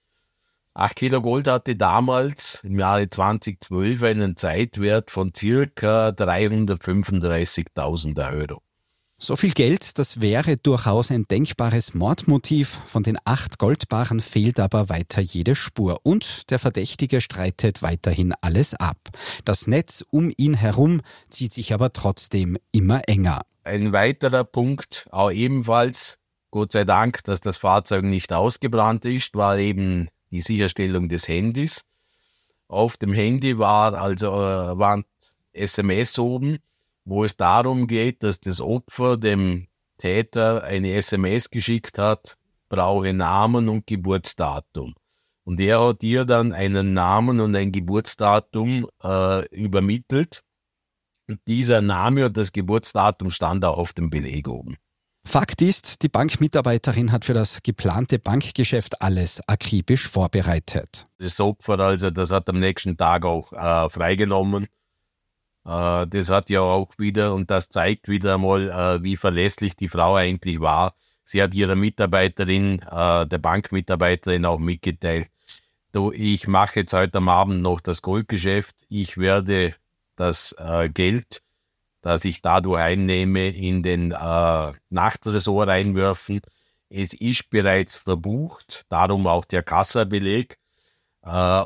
8 0.73 0.93
Kilo 0.93 1.21
Gold 1.21 1.47
hatte 1.47 1.77
damals 1.77 2.59
im 2.65 2.77
Jahre 2.77 3.09
2012 3.09 4.03
einen 4.03 4.35
Zeitwert 4.35 5.09
von 5.09 5.33
circa 5.33 6.09
335.000 6.09 8.33
Euro. 8.33 8.61
So 9.17 9.37
viel 9.37 9.53
Geld, 9.53 9.97
das 9.97 10.19
wäre 10.19 10.57
durchaus 10.57 11.09
ein 11.09 11.23
denkbares 11.23 11.93
Mordmotiv. 11.93 12.81
Von 12.85 13.01
den 13.01 13.17
acht 13.23 13.59
Goldbarren 13.59 14.19
fehlt 14.19 14.59
aber 14.59 14.89
weiter 14.89 15.21
jede 15.21 15.55
Spur. 15.55 16.01
Und 16.03 16.49
der 16.51 16.59
Verdächtige 16.59 17.21
streitet 17.21 17.81
weiterhin 17.81 18.33
alles 18.41 18.73
ab. 18.73 18.97
Das 19.45 19.67
Netz 19.67 20.03
um 20.11 20.33
ihn 20.35 20.53
herum 20.53 20.99
zieht 21.29 21.53
sich 21.53 21.73
aber 21.73 21.93
trotzdem 21.93 22.57
immer 22.73 23.07
enger. 23.07 23.43
Ein 23.63 23.93
weiterer 23.93 24.43
Punkt, 24.43 25.07
auch 25.11 25.31
ebenfalls, 25.31 26.19
Gott 26.51 26.73
sei 26.73 26.83
Dank, 26.83 27.23
dass 27.23 27.39
das 27.39 27.55
Fahrzeug 27.55 28.03
nicht 28.03 28.33
ausgebrannt 28.33 29.05
ist, 29.05 29.33
war 29.33 29.57
eben 29.57 30.09
die 30.29 30.41
Sicherstellung 30.41 31.07
des 31.07 31.29
Handys. 31.29 31.85
Auf 32.67 32.97
dem 32.97 33.13
Handy 33.13 33.57
war 33.57 33.93
also, 33.93 34.27
äh, 34.27 34.77
waren 34.77 35.05
SMS 35.53 36.19
oben 36.19 36.59
wo 37.05 37.23
es 37.23 37.37
darum 37.37 37.87
geht, 37.87 38.23
dass 38.23 38.39
das 38.39 38.59
Opfer 38.59 39.17
dem 39.17 39.67
Täter 39.97 40.63
eine 40.63 40.93
SMS 40.93 41.49
geschickt 41.49 41.97
hat, 41.97 42.37
brauche 42.67 43.13
Namen 43.13 43.69
und 43.69 43.87
Geburtsdatum. 43.87 44.95
Und 45.43 45.59
er 45.59 45.79
hat 45.87 46.03
ihr 46.03 46.25
dann 46.25 46.51
einen 46.51 46.93
Namen 46.93 47.39
und 47.39 47.55
ein 47.55 47.71
Geburtsdatum 47.71 48.87
äh, 49.03 49.47
übermittelt. 49.49 50.43
Und 51.27 51.39
dieser 51.47 51.81
Name 51.81 52.25
und 52.25 52.37
das 52.37 52.51
Geburtsdatum 52.51 53.31
stand 53.31 53.63
auch 53.63 53.77
auf 53.77 53.93
dem 53.93 54.09
Beleg 54.09 54.47
oben. 54.47 54.77
Fakt 55.27 55.61
ist, 55.61 56.03
die 56.03 56.09
Bankmitarbeiterin 56.09 57.11
hat 57.11 57.25
für 57.25 57.33
das 57.33 57.63
geplante 57.63 58.19
Bankgeschäft 58.19 59.01
alles 59.01 59.41
akribisch 59.47 60.07
vorbereitet. 60.07 61.07
Das 61.17 61.39
Opfer 61.39 61.79
also, 61.79 62.11
das 62.11 62.29
hat 62.31 62.47
am 62.49 62.59
nächsten 62.59 62.95
Tag 62.95 63.25
auch 63.25 63.51
äh, 63.53 63.89
freigenommen 63.89 64.67
das 65.65 66.29
hat 66.29 66.49
ja 66.51 66.61
auch 66.61 66.97
wieder, 66.99 67.33
und 67.33 67.49
das 67.49 67.69
zeigt 67.69 68.07
wieder 68.07 68.35
einmal, 68.35 68.69
äh, 68.69 69.03
wie 69.03 69.17
verlässlich 69.17 69.75
die 69.75 69.89
Frau 69.89 70.15
eigentlich 70.15 70.59
war. 70.59 70.93
Sie 71.23 71.41
hat 71.41 71.55
ihrer 71.55 71.75
Mitarbeiterin, 71.75 72.79
äh, 72.81 73.25
der 73.25 73.37
Bankmitarbeiterin 73.39 74.45
auch 74.45 74.59
mitgeteilt, 74.59 75.27
du, 75.91 76.11
ich 76.11 76.47
mache 76.47 76.81
jetzt 76.81 76.93
heute 76.93 77.17
am 77.17 77.29
Abend 77.29 77.63
noch 77.63 77.81
das 77.81 78.01
Goldgeschäft, 78.03 78.75
ich 78.89 79.17
werde 79.17 79.73
das 80.15 80.55
Geld, 80.93 81.41
das 82.01 82.23
ich 82.23 82.41
dadurch 82.41 82.79
einnehme, 82.79 83.49
in 83.49 83.81
den 83.83 84.09
Nachtresort 84.89 85.67
einwerfen. 85.67 86.41
Es 86.89 87.13
ist 87.13 87.49
bereits 87.49 87.97
verbucht, 87.97 88.85
darum 88.87 89.27
auch 89.27 89.43
der 89.43 89.63
Kassabeleg. 89.63 90.57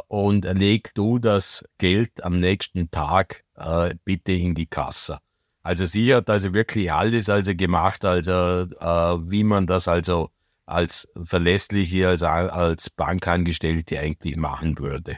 Und 0.07 0.45
leg 0.45 0.91
du 0.93 1.19
das 1.19 1.63
Geld 1.77 2.23
am 2.23 2.39
nächsten 2.39 2.91
Tag 2.91 3.43
äh, 3.55 3.95
bitte 4.05 4.31
in 4.31 4.55
die 4.55 4.67
Kasse. 4.67 5.19
Also 5.63 5.85
sie 5.85 6.15
hat 6.15 6.29
also 6.29 6.53
wirklich 6.53 6.91
alles 6.91 7.29
also 7.29 7.53
gemacht, 7.53 8.05
also 8.05 8.31
äh, 8.31 9.31
wie 9.31 9.43
man 9.43 9.67
das 9.67 9.87
also 9.87 10.29
als 10.65 11.07
verlässliche, 11.23 12.07
als, 12.07 12.23
als 12.23 12.89
Bankangestellte 12.89 13.99
eigentlich 13.99 14.37
machen 14.37 14.77
würde. 14.79 15.17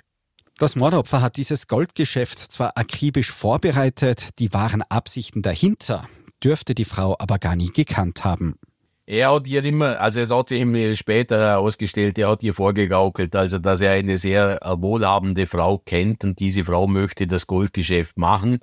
Das 0.57 0.75
Mordopfer 0.75 1.21
hat 1.21 1.37
dieses 1.37 1.67
Goldgeschäft 1.67 2.39
zwar 2.39 2.77
akribisch 2.77 3.31
vorbereitet, 3.31 4.39
die 4.39 4.53
wahren 4.53 4.83
Absichten 4.89 5.41
dahinter 5.41 6.07
dürfte 6.43 6.75
die 6.75 6.85
Frau 6.85 7.15
aber 7.19 7.39
gar 7.39 7.55
nie 7.55 7.69
gekannt 7.69 8.23
haben. 8.23 8.55
Er 9.11 9.33
hat 9.33 9.45
ihr 9.45 9.65
immer, 9.65 9.99
also 9.99 10.21
es 10.21 10.31
hat 10.31 10.47
sich 10.47 10.61
ihm 10.61 10.95
später 10.95 11.37
herausgestellt, 11.37 12.17
er 12.17 12.29
hat 12.29 12.43
ihr 12.43 12.53
vorgegaukelt, 12.53 13.35
also 13.35 13.57
dass 13.57 13.81
er 13.81 13.91
eine 13.91 14.15
sehr 14.15 14.57
wohlhabende 14.63 15.47
Frau 15.47 15.79
kennt 15.79 16.23
und 16.23 16.39
diese 16.39 16.63
Frau 16.63 16.87
möchte 16.87 17.27
das 17.27 17.45
Goldgeschäft 17.45 18.17
machen. 18.17 18.59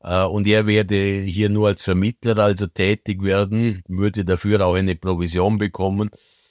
Äh, 0.00 0.24
und 0.24 0.46
er 0.46 0.66
werde 0.66 0.96
hier 0.96 1.50
nur 1.50 1.68
als 1.68 1.82
Vermittler 1.82 2.38
also 2.38 2.68
tätig 2.68 3.22
werden, 3.22 3.82
würde 3.86 4.24
dafür 4.24 4.66
auch 4.66 4.76
eine 4.76 4.96
Provision 4.96 5.58
bekommen. 5.58 6.08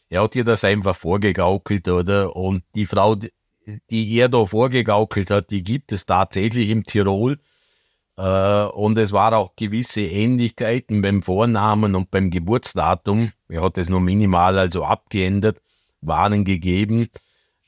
Er 0.10 0.22
hat 0.22 0.36
ihr 0.36 0.44
das 0.44 0.64
einfach 0.64 0.96
vorgegaukelt, 0.96 1.88
oder? 1.88 2.36
Und 2.36 2.64
die 2.76 2.86
Frau, 2.86 3.16
die 3.16 4.18
er 4.20 4.30
da 4.30 4.46
vorgegaukelt 4.46 5.32
hat, 5.32 5.50
die 5.50 5.64
gibt 5.64 5.92
es 5.92 6.06
tatsächlich 6.06 6.70
im 6.70 6.84
Tirol. 6.84 7.40
Äh, 8.18 8.64
und 8.66 8.98
es 8.98 9.12
war 9.12 9.36
auch 9.36 9.56
gewisse 9.56 10.02
Ähnlichkeiten 10.02 11.02
beim 11.02 11.24
Vornamen 11.24 11.96
und 11.96 12.12
beim 12.12 12.30
Geburtsdatum. 12.30 13.32
Er 13.50 13.64
hat 13.64 13.78
es 13.78 13.90
nur 13.90 14.02
minimal 14.02 14.58
also 14.58 14.84
abgeändert, 14.84 15.62
waren 16.02 16.44
gegeben. 16.46 17.10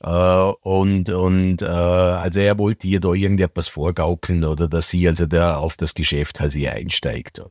Äh, 0.02 0.10
und 0.10 1.10
und 1.10 1.62
äh, 1.62 1.66
also 1.66 2.40
er 2.42 2.60
wollte 2.60 2.88
ihr 2.88 3.00
da 3.00 3.14
irgendetwas 3.14 3.68
vorgaukeln 3.68 4.44
oder 4.44 4.68
dass 4.68 4.90
sie 4.90 5.08
also 5.08 5.26
da 5.26 5.58
auf 5.58 5.78
das 5.78 5.94
Geschäft 5.94 6.40
sie 6.48 6.68
einsteigt. 6.68 7.42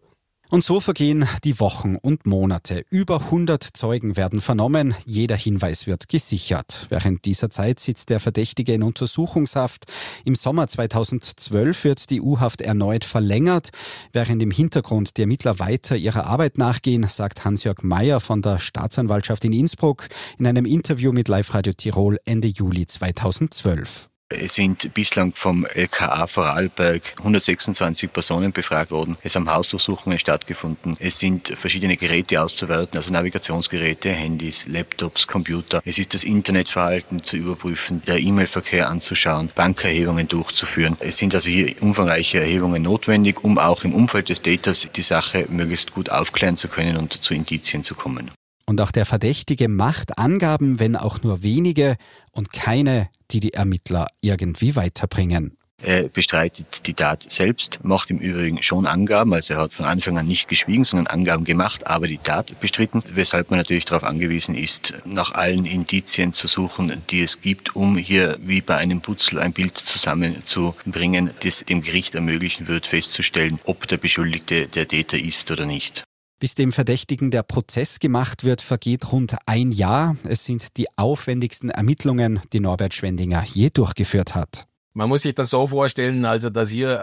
Und 0.53 0.63
so 0.63 0.81
vergehen 0.81 1.27
die 1.45 1.59
Wochen 1.61 1.97
und 1.97 2.27
Monate. 2.27 2.85
Über 2.91 3.21
100 3.23 3.63
Zeugen 3.63 4.17
werden 4.19 4.39
vernommen, 4.39 4.95
jeder 5.07 5.35
Hinweis 5.35 5.87
wird 5.87 6.11
gesichert. 6.11 6.89
Während 6.91 7.25
dieser 7.25 7.49
Zeit 7.49 7.81
sitzt 7.81 8.11
der 8.11 8.21
Verdächtige 8.21 8.75
in 8.75 8.83
Untersuchungshaft. 8.83 9.87
Im 10.27 10.35
Sommer 10.35 10.69
2012 10.69 11.85
wird 11.85 12.11
die 12.11 12.21
U-Haft 12.21 12.61
erneut 12.61 13.07
verlängert. 13.07 13.71
Während 14.13 14.43
im 14.43 14.51
Hintergrund 14.51 15.17
die 15.17 15.23
Ermittler 15.23 15.59
weiter 15.59 15.97
ihrer 15.97 16.27
Arbeit 16.27 16.59
nachgehen, 16.59 17.09
sagt 17.09 17.47
Hans-Jörg 17.47 17.83
Mayer 17.83 18.21
von 18.21 18.43
der 18.43 18.59
Staatsanwaltschaft 18.59 19.47
in 19.47 19.55
Innsbruck 19.55 20.11
in 20.39 20.47
einem 20.47 20.67
Interview 20.67 21.13
mit 21.13 21.29
Live 21.29 21.55
Radio 21.55 21.73
Tirol 21.73 22.19
Ende 22.27 22.49
Juli 22.49 22.85
2012. 22.85 24.12
Es 24.41 24.55
sind 24.55 24.95
bislang 24.95 25.33
vom 25.35 25.67
LKA 25.67 26.27
Vorarlberg 26.27 27.03
126 27.19 28.13
Personen 28.13 28.53
befragt 28.53 28.91
worden. 28.91 29.17
Es 29.23 29.37
haben 29.37 29.53
Hausdurchsuchungen 29.53 30.19
stattgefunden. 30.19 30.97
Es 30.99 31.19
sind 31.19 31.49
verschiedene 31.49 31.97
Geräte 31.97 32.43
auszuwerten, 32.43 32.99
also 32.99 33.13
Navigationsgeräte, 33.13 34.11
Handys, 34.11 34.67
Laptops, 34.67 35.27
Computer. 35.27 35.83
Es 35.85 35.99
ist 35.99 36.15
das 36.15 36.25
Internetverhalten 36.25 37.23
zu 37.23 37.37
überprüfen, 37.37 38.03
der 38.07 38.19
E-Mail-Verkehr 38.19 38.89
anzuschauen, 38.89 39.51
Bankerhebungen 39.55 40.29
durchzuführen. 40.29 40.97
Es 41.01 41.19
sind 41.19 41.35
also 41.35 41.51
hier 41.51 41.75
umfangreiche 41.81 42.41
Erhebungen 42.41 42.83
notwendig, 42.83 43.45
um 43.45 43.59
auch 43.59 43.85
im 43.85 43.95
Umfeld 43.95 44.29
des 44.29 44.43
Datas 44.43 44.89
die 44.95 45.03
Sache 45.03 45.47
möglichst 45.49 45.93
gut 45.93 46.11
aufklären 46.11 46.57
zu 46.57 46.69
können 46.69 46.97
und 46.97 47.23
zu 47.23 47.35
Indizien 47.35 47.85
zu 47.85 47.95
kommen. 47.95 48.31
Und 48.67 48.81
auch 48.81 48.93
der 48.93 49.07
Verdächtige 49.07 49.69
macht 49.69 50.19
Angaben, 50.19 50.79
wenn 50.79 50.97
auch 50.97 51.23
nur 51.23 51.43
wenige 51.43 51.97
und 52.31 52.53
keine, 52.53 53.09
die 53.33 53.41
die 53.41 53.55
Ermittler 53.55 54.09
irgendwie 54.21 54.77
weiterbringen. 54.77 55.57
Er 55.85 56.09
bestreitet 56.09 56.87
die 56.87 56.95
Tat 56.95 57.29
selbst, 57.29 57.81
macht 57.83 58.11
im 58.11 58.19
Übrigen 58.19 58.63
schon 58.63 58.87
Angaben, 58.87 59.35
also 59.35 59.55
er 59.55 59.61
hat 59.61 59.75
von 59.75 59.85
Anfang 59.85 60.17
an 60.17 60.29
nicht 60.29 60.47
geschwiegen, 60.47 60.85
sondern 60.85 61.09
Angaben 61.09 61.45
gemacht, 61.45 61.89
aber 61.89 62.07
die 62.07 62.19
Tat 62.19 62.61
bestritten, 62.61 63.03
weshalb 63.15 63.51
man 63.51 63.59
natürlich 63.59 63.85
darauf 63.85 64.05
angewiesen 64.05 64.55
ist, 64.55 64.95
nach 65.05 65.35
allen 65.35 65.67
Indizien 65.67 66.33
zu 66.33 66.47
suchen, 66.47 67.03
die 67.11 67.23
es 67.23 67.41
gibt, 67.41 67.75
um 67.75 67.97
hier 67.97 68.37
wie 68.43 68.61
bei 68.61 68.77
einem 68.77 69.01
Putzel 69.01 69.41
ein 69.41 69.53
Bild 69.53 69.77
zusammenzubringen, 69.77 71.31
das 71.43 71.65
dem 71.65 71.83
Gericht 71.83 72.15
ermöglichen 72.15 72.69
wird, 72.69 72.87
festzustellen, 72.87 73.59
ob 73.65 73.89
der 73.89 73.97
Beschuldigte 73.97 74.69
der 74.69 74.87
Täter 74.87 75.19
ist 75.19 75.51
oder 75.51 75.67
nicht. 75.67 76.05
Bis 76.43 76.57
dem 76.57 76.73
Verdächtigen 76.73 77.31
der 77.31 77.45
Prozess 77.45 78.01
gemacht 78.01 78.43
wird, 78.43 78.63
vergeht 78.63 79.13
rund 79.13 79.37
ein 79.47 79.71
Jahr. 79.71 80.17
Es 80.25 80.45
sind 80.45 80.77
die 80.77 80.89
aufwendigsten 80.97 81.71
Ermittlungen, 81.71 82.41
die 82.53 82.59
Norbert 82.59 82.95
Schwendinger 82.95 83.45
je 83.47 83.71
durchgeführt 83.71 84.35
hat. 84.35 84.67
Man 84.93 85.09
muss 85.09 85.23
sich 85.23 85.37
das 85.37 85.51
so 85.51 85.69
vorstellen, 85.69 86.25
also 86.25 86.51
dass 86.51 86.69
hier 86.69 86.99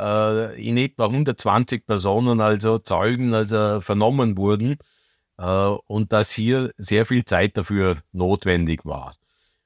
äh, 0.58 0.62
in 0.62 0.76
etwa 0.76 1.06
120 1.06 1.86
Personen, 1.86 2.42
also 2.42 2.80
Zeugen, 2.80 3.34
also 3.34 3.80
vernommen 3.80 4.36
wurden 4.36 4.76
äh, 5.38 5.68
und 5.88 6.12
dass 6.12 6.32
hier 6.32 6.74
sehr 6.76 7.06
viel 7.06 7.24
Zeit 7.24 7.56
dafür 7.56 8.04
notwendig 8.12 8.86
war. 8.86 9.16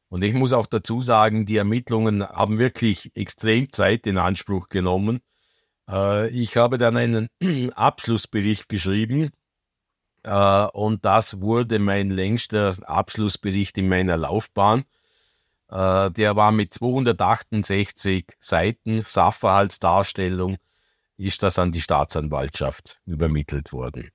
Und 0.08 0.24
ich 0.24 0.36
muss 0.36 0.54
auch 0.54 0.68
dazu 0.68 1.02
sagen, 1.02 1.48
die 1.48 1.58
Ermittlungen 1.58 2.22
haben 2.22 2.60
wirklich 2.60 3.10
extrem 3.16 3.72
Zeit 3.72 4.06
in 4.06 4.20
Anspruch 4.20 4.70
genommen. 4.70 5.22
Äh, 5.90 6.30
ich 6.30 6.58
habe 6.58 6.78
dann 6.78 6.96
einen 6.96 7.28
Abschlussbericht 7.74 8.70
geschrieben, 8.70 9.32
äh, 10.24 10.66
und 10.74 11.06
das 11.06 11.42
wurde 11.42 11.80
mein 11.80 12.10
längster 12.10 12.76
Abschlussbericht 12.84 13.78
in 13.78 13.90
meiner 13.90 14.18
Laufbahn. 14.18 14.84
Äh, 15.70 16.12
der 16.12 16.36
war 16.36 16.52
mit 16.52 16.74
268 16.74 18.26
Seiten 18.40 19.04
Sachverhaltsdarstellung, 19.06 20.58
ist 21.18 21.44
das 21.44 21.60
an 21.60 21.72
die 21.72 21.82
Staatsanwaltschaft 21.82 23.00
übermittelt 23.06 23.74
worden. 23.74 24.10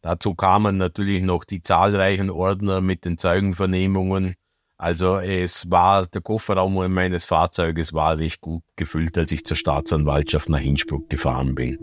Dazu 0.00 0.34
kamen 0.34 0.76
natürlich 0.76 1.22
noch 1.22 1.44
die 1.44 1.62
zahlreichen 1.62 2.30
Ordner 2.30 2.80
mit 2.80 3.04
den 3.04 3.18
Zeugenvernehmungen. 3.18 4.36
Also 4.76 5.18
es 5.18 5.70
war, 5.70 6.06
der 6.06 6.20
Kofferraum 6.20 6.92
meines 6.92 7.24
Fahrzeuges 7.24 7.92
war 7.92 8.16
recht 8.16 8.40
gut 8.40 8.62
gefüllt, 8.76 9.18
als 9.18 9.32
ich 9.32 9.44
zur 9.44 9.56
Staatsanwaltschaft 9.56 10.48
nach 10.48 10.60
Innsbruck 10.60 11.10
gefahren 11.10 11.56
bin. 11.56 11.78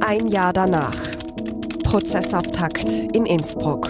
Ein 0.00 0.28
Jahr 0.28 0.52
danach. 0.52 0.94
Prozessauftakt 1.94 2.90
in 2.90 3.24
Innsbruck. 3.24 3.88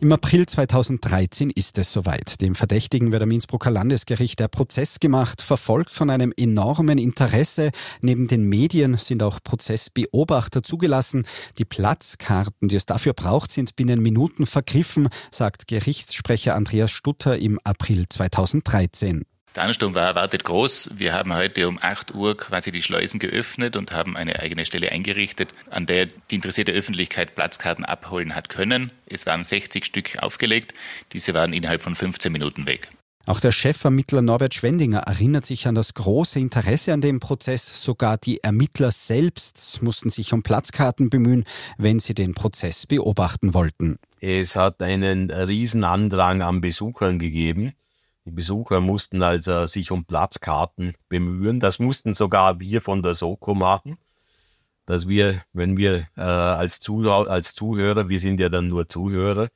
Im 0.00 0.12
April 0.12 0.46
2013 0.46 1.50
ist 1.50 1.78
es 1.78 1.92
soweit. 1.92 2.40
Dem 2.40 2.56
Verdächtigen 2.56 3.12
wird 3.12 3.22
am 3.22 3.30
Innsbrucker 3.30 3.70
Landesgericht 3.70 4.40
der 4.40 4.48
Prozess 4.48 4.98
gemacht, 4.98 5.42
verfolgt 5.42 5.90
von 5.90 6.10
einem 6.10 6.32
enormen 6.36 6.98
Interesse. 6.98 7.70
Neben 8.00 8.26
den 8.26 8.48
Medien 8.48 8.98
sind 8.98 9.22
auch 9.22 9.38
Prozessbeobachter 9.44 10.64
zugelassen. 10.64 11.24
Die 11.58 11.64
Platzkarten, 11.64 12.66
die 12.66 12.74
es 12.74 12.86
dafür 12.86 13.12
braucht, 13.12 13.52
sind 13.52 13.76
binnen 13.76 14.02
Minuten 14.02 14.46
vergriffen, 14.46 15.08
sagt 15.30 15.68
Gerichtssprecher 15.68 16.56
Andreas 16.56 16.90
Stutter 16.90 17.38
im 17.38 17.60
April 17.62 18.06
2013. 18.08 19.22
Der 19.56 19.62
Ansturm 19.62 19.94
war 19.94 20.06
erwartet 20.06 20.44
groß. 20.44 20.90
Wir 20.96 21.14
haben 21.14 21.34
heute 21.34 21.66
um 21.66 21.78
8 21.80 22.14
Uhr 22.14 22.36
quasi 22.36 22.70
die 22.70 22.82
Schleusen 22.82 23.18
geöffnet 23.18 23.74
und 23.74 23.94
haben 23.94 24.14
eine 24.14 24.38
eigene 24.38 24.66
Stelle 24.66 24.92
eingerichtet, 24.92 25.54
an 25.70 25.86
der 25.86 26.08
die 26.30 26.34
interessierte 26.34 26.72
Öffentlichkeit 26.72 27.34
Platzkarten 27.34 27.86
abholen 27.86 28.34
hat 28.34 28.50
können. 28.50 28.90
Es 29.06 29.24
waren 29.24 29.44
60 29.44 29.86
Stück 29.86 30.18
aufgelegt. 30.22 30.74
Diese 31.14 31.32
waren 31.32 31.54
innerhalb 31.54 31.80
von 31.80 31.94
15 31.94 32.30
Minuten 32.30 32.66
weg. 32.66 32.90
Auch 33.24 33.40
der 33.40 33.50
Chefermittler 33.50 34.20
Norbert 34.20 34.52
Schwendinger 34.52 35.00
erinnert 35.00 35.46
sich 35.46 35.66
an 35.66 35.74
das 35.74 35.94
große 35.94 36.38
Interesse 36.38 36.92
an 36.92 37.00
dem 37.00 37.18
Prozess. 37.18 37.82
Sogar 37.82 38.18
die 38.18 38.44
Ermittler 38.44 38.90
selbst 38.90 39.82
mussten 39.82 40.10
sich 40.10 40.34
um 40.34 40.42
Platzkarten 40.42 41.08
bemühen, 41.08 41.44
wenn 41.78 41.98
sie 41.98 42.12
den 42.12 42.34
Prozess 42.34 42.86
beobachten 42.86 43.54
wollten. 43.54 43.96
Es 44.20 44.54
hat 44.54 44.82
einen 44.82 45.30
Riesenandrang 45.30 46.42
an 46.42 46.60
Besuchern 46.60 47.18
gegeben. 47.18 47.72
Die 48.26 48.32
Besucher 48.32 48.80
mussten 48.80 49.22
also 49.22 49.66
sich 49.66 49.92
um 49.92 50.04
Platzkarten 50.04 50.94
bemühen. 51.08 51.60
Das 51.60 51.78
mussten 51.78 52.12
sogar 52.12 52.58
wir 52.58 52.80
von 52.80 53.00
der 53.02 53.14
Soko 53.14 53.54
machen. 53.54 53.98
Dass 54.84 55.06
wir, 55.06 55.42
wenn 55.52 55.76
wir 55.76 56.08
äh, 56.16 56.22
als, 56.22 56.80
Zuhörer, 56.80 57.30
als 57.30 57.54
Zuhörer, 57.54 58.08
wir 58.08 58.18
sind 58.18 58.40
ja 58.40 58.48
dann 58.48 58.66
nur 58.68 58.88
Zuhörer, 58.88 59.48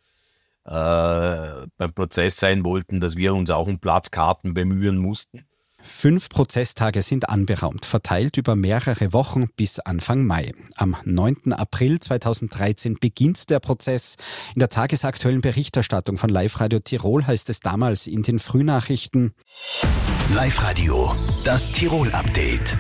äh, 0.65 1.67
beim 1.77 1.93
Prozess 1.95 2.37
sein 2.37 2.65
wollten, 2.65 3.01
dass 3.01 3.17
wir 3.17 3.35
uns 3.35 3.51
auch 3.51 3.67
um 3.67 3.81
Platzkarten 3.81 4.55
bemühen 4.55 4.99
mussten. 4.99 5.47
Fünf 5.83 6.29
Prozesstage 6.29 7.03
sind 7.03 7.29
anberaumt, 7.29 7.87
verteilt 7.87 8.37
über 8.37 8.57
mehrere 8.57 9.13
Wochen 9.13 9.49
bis 9.57 9.79
Anfang 9.79 10.27
Mai. 10.27 10.53
Am 10.77 10.97
9. 11.05 11.53
April 11.53 12.01
2013 12.01 12.97
beginnt 13.01 13.51
der 13.51 13.61
Prozess. 13.61 14.17
In 14.55 14.61
der 14.61 14.69
tagesaktuellen 14.69 15.41
Berichterstattung 15.41 16.19
von 16.19 16.31
Live 16.31 16.61
Radio 16.61 16.81
Tirol 16.81 17.27
heißt 17.27 17.51
es 17.51 17.61
damals 17.61 18.07
in 18.07 18.23
den 18.23 18.39
Frühnachrichten. 18.39 19.33
Live 20.35 20.63
Radio, 20.63 21.15
das 21.45 21.71
Tirol-Update. 21.71 22.77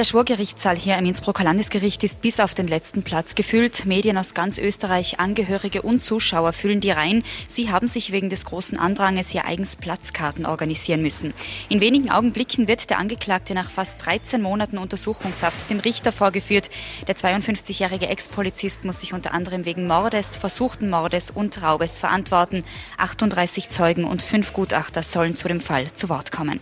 Der 0.00 0.06
Schwurgerichtssaal 0.06 0.78
hier 0.78 0.96
im 0.96 1.04
Innsbrucker 1.04 1.44
Landesgericht 1.44 2.02
ist 2.04 2.22
bis 2.22 2.40
auf 2.40 2.54
den 2.54 2.66
letzten 2.66 3.02
Platz 3.02 3.34
gefüllt. 3.34 3.84
Medien 3.84 4.16
aus 4.16 4.32
ganz 4.32 4.56
Österreich, 4.56 5.20
Angehörige 5.20 5.82
und 5.82 6.00
Zuschauer 6.00 6.54
füllen 6.54 6.80
die 6.80 6.90
Reihen. 6.90 7.22
Sie 7.48 7.70
haben 7.70 7.86
sich 7.86 8.10
wegen 8.10 8.30
des 8.30 8.46
großen 8.46 8.78
Andranges 8.78 9.28
hier 9.28 9.44
eigens 9.44 9.76
Platzkarten 9.76 10.46
organisieren 10.46 11.02
müssen. 11.02 11.34
In 11.68 11.82
wenigen 11.82 12.10
Augenblicken 12.10 12.66
wird 12.66 12.88
der 12.88 12.98
Angeklagte 12.98 13.52
nach 13.52 13.70
fast 13.70 14.02
13 14.06 14.40
Monaten 14.40 14.78
Untersuchungshaft 14.78 15.68
dem 15.68 15.80
Richter 15.80 16.12
vorgeführt. 16.12 16.70
Der 17.06 17.16
52-jährige 17.16 18.08
Ex-Polizist 18.08 18.86
muss 18.86 19.00
sich 19.00 19.12
unter 19.12 19.34
anderem 19.34 19.66
wegen 19.66 19.86
Mordes, 19.86 20.38
versuchten 20.38 20.88
Mordes 20.88 21.30
und 21.30 21.60
Raubes 21.60 21.98
verantworten. 21.98 22.64
38 22.96 23.68
Zeugen 23.68 24.04
und 24.04 24.22
fünf 24.22 24.54
Gutachter 24.54 25.02
sollen 25.02 25.36
zu 25.36 25.46
dem 25.46 25.60
Fall 25.60 25.92
zu 25.92 26.08
Wort 26.08 26.32
kommen. 26.32 26.58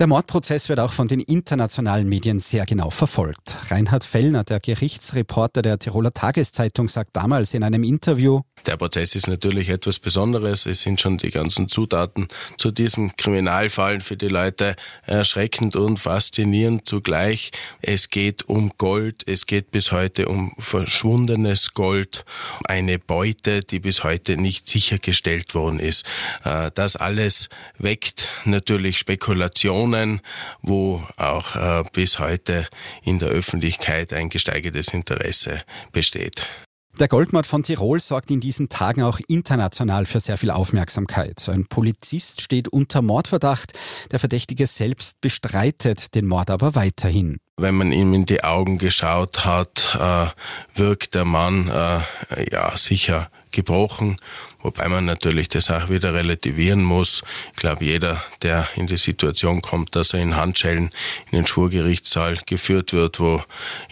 Der 0.00 0.08
Mordprozess 0.08 0.68
wird 0.68 0.80
auch 0.80 0.92
von 0.92 1.06
den 1.06 1.20
internationalen 1.20 2.08
Medien 2.08 2.40
sehr 2.40 2.66
genau 2.66 2.90
verfolgt. 2.90 3.58
Reinhard 3.70 4.02
Fellner, 4.02 4.42
der 4.42 4.58
Gerichtsreporter 4.58 5.62
der 5.62 5.78
Tiroler 5.78 6.12
Tageszeitung, 6.12 6.88
sagt 6.88 7.10
damals 7.14 7.54
in 7.54 7.62
einem 7.62 7.84
Interview, 7.84 8.40
der 8.66 8.78
Prozess 8.78 9.14
ist 9.14 9.28
natürlich 9.28 9.68
etwas 9.68 9.98
Besonderes. 9.98 10.64
Es 10.64 10.80
sind 10.80 10.98
schon 10.98 11.18
die 11.18 11.28
ganzen 11.28 11.68
Zutaten 11.68 12.28
zu 12.56 12.70
diesem 12.70 13.14
Kriminalfall 13.14 14.00
für 14.00 14.16
die 14.16 14.28
Leute 14.28 14.74
erschreckend 15.02 15.76
und 15.76 15.98
faszinierend 15.98 16.86
zugleich. 16.86 17.50
Es 17.82 18.08
geht 18.08 18.48
um 18.48 18.72
Gold, 18.78 19.22
es 19.26 19.44
geht 19.44 19.70
bis 19.70 19.92
heute 19.92 20.28
um 20.28 20.54
verschwundenes 20.58 21.74
Gold, 21.74 22.24
eine 22.64 22.98
Beute, 22.98 23.60
die 23.60 23.80
bis 23.80 24.02
heute 24.02 24.38
nicht 24.38 24.66
sichergestellt 24.66 25.54
worden 25.54 25.78
ist. 25.78 26.06
Äh, 26.44 26.70
das 26.74 26.96
alles 26.96 27.50
weckt 27.76 28.28
natürlich 28.46 28.98
Spekulationen 28.98 29.83
Personen, 29.84 30.20
wo 30.62 31.02
auch 31.16 31.56
äh, 31.56 31.84
bis 31.92 32.18
heute 32.18 32.66
in 33.02 33.18
der 33.18 33.28
Öffentlichkeit 33.28 34.12
ein 34.12 34.30
gesteigertes 34.30 34.88
Interesse 34.94 35.60
besteht. 35.92 36.46
Der 36.98 37.08
Goldmord 37.08 37.44
von 37.44 37.64
Tirol 37.64 37.98
sorgt 37.98 38.30
in 38.30 38.40
diesen 38.40 38.68
Tagen 38.68 39.02
auch 39.02 39.18
international 39.26 40.06
für 40.06 40.20
sehr 40.20 40.38
viel 40.38 40.52
Aufmerksamkeit. 40.52 41.48
Ein 41.48 41.66
Polizist 41.66 42.40
steht 42.40 42.68
unter 42.68 43.02
Mordverdacht. 43.02 43.72
Der 44.12 44.20
Verdächtige 44.20 44.66
selbst 44.66 45.20
bestreitet 45.20 46.14
den 46.14 46.26
Mord 46.26 46.50
aber 46.50 46.76
weiterhin. 46.76 47.38
Wenn 47.56 47.74
man 47.74 47.92
ihm 47.92 48.14
in 48.14 48.26
die 48.26 48.44
Augen 48.44 48.78
geschaut 48.78 49.44
hat, 49.44 49.98
äh, 50.00 50.26
wirkt 50.78 51.14
der 51.14 51.24
Mann 51.24 51.68
äh, 51.68 52.00
ja 52.50 52.76
sicher 52.76 53.28
gebrochen, 53.50 54.16
wobei 54.64 54.88
man 54.88 55.04
natürlich 55.04 55.48
das 55.48 55.70
auch 55.70 55.88
wieder 55.90 56.14
relativieren 56.14 56.82
muss. 56.82 57.22
Ich 57.52 57.56
glaube, 57.58 57.84
jeder, 57.84 58.20
der 58.42 58.66
in 58.74 58.88
die 58.88 58.96
Situation 58.96 59.62
kommt, 59.62 59.94
dass 59.94 60.14
er 60.14 60.20
in 60.20 60.34
Handschellen 60.34 60.90
in 61.30 61.38
den 61.38 61.46
Schwurgerichtssaal 61.46 62.38
geführt 62.46 62.92
wird, 62.92 63.20
wo 63.20 63.40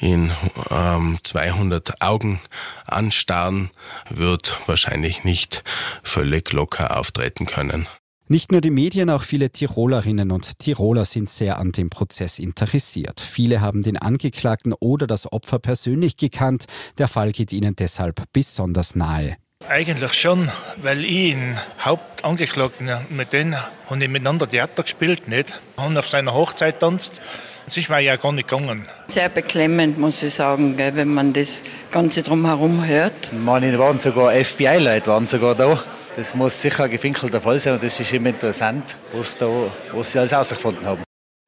ihn 0.01 0.33
ähm, 0.71 1.19
200 1.23 2.03
Augen 2.03 2.41
anstarren, 2.87 3.71
wird 4.11 4.59
wahrscheinlich 4.67 5.23
nicht 5.23 5.63
völlig 6.03 6.53
locker 6.53 6.97
auftreten 6.97 7.47
können. 7.47 7.87
Nicht 8.29 8.51
nur 8.51 8.63
die 8.63 8.71
Medien, 8.71 9.11
auch 9.11 9.23
viele 9.23 9.51
Tirolerinnen 9.51 10.31
und 10.31 10.59
Tiroler 10.59 11.05
sind 11.05 11.29
sehr 11.29 11.59
an 11.59 11.73
dem 11.73 11.91
Prozess 11.91 12.39
interessiert. 12.39 13.21
Viele 13.21 13.61
haben 13.61 13.83
den 13.83 13.99
Angeklagten 13.99 14.73
oder 14.73 15.07
das 15.07 15.31
Opfer 15.31 15.59
persönlich 15.59 16.17
gekannt. 16.17 16.65
Der 16.97 17.09
Fall 17.09 17.33
geht 17.33 17.53
ihnen 17.53 17.77
deshalb 17.77 18.23
besonders 18.33 18.97
nahe. 18.97 19.37
Eigentlich 19.69 20.15
schon, 20.15 20.51
weil 20.77 21.05
ich 21.05 21.11
ihn 21.11 21.59
Hauptangeklagten, 21.81 22.91
mit 23.11 23.33
denen 23.33 23.57
haben 23.89 24.01
ich 24.01 24.09
miteinander 24.09 24.49
Theater 24.49 24.83
gespielt, 24.83 25.29
nicht? 25.29 25.61
Haben 25.77 25.97
auf 25.97 26.09
seiner 26.09 26.35
Hochzeit 26.35 26.81
tanzt. 26.81 27.23
Es 27.67 27.77
ist 27.77 27.89
mir 27.89 28.01
ja 28.01 28.17
gar 28.17 28.33
nicht 28.33 28.49
gegangen. 28.49 28.87
Sehr 29.09 29.29
beklemmend, 29.29 29.99
muss 29.99 30.23
ich 30.23 30.35
sagen, 30.35 30.77
gell, 30.77 30.95
wenn 30.97 31.15
man 31.15 31.33
das 31.33 31.63
Ganze 31.91 32.23
drumherum 32.23 32.85
hört. 32.85 33.33
Meine 33.33 33.79
waren 33.79 33.99
sogar 33.99 34.33
FBI-Leute 34.33 35.07
waren 35.07 35.27
sogar 35.27 35.55
da. 35.55 35.83
Das 36.17 36.35
muss 36.35 36.61
sicher 36.61 36.85
ein 36.85 36.91
gefinkelter 36.91 37.41
Fall 37.41 37.59
sein 37.61 37.75
und 37.75 37.83
das 37.83 37.99
ist 37.99 38.13
immer 38.13 38.31
interessant, 38.31 38.85
was, 39.13 39.39
da, 39.39 39.49
was 39.93 40.13
sie 40.13 40.19
alles 40.19 40.33
herausgefunden 40.33 40.85
haben. 40.85 41.03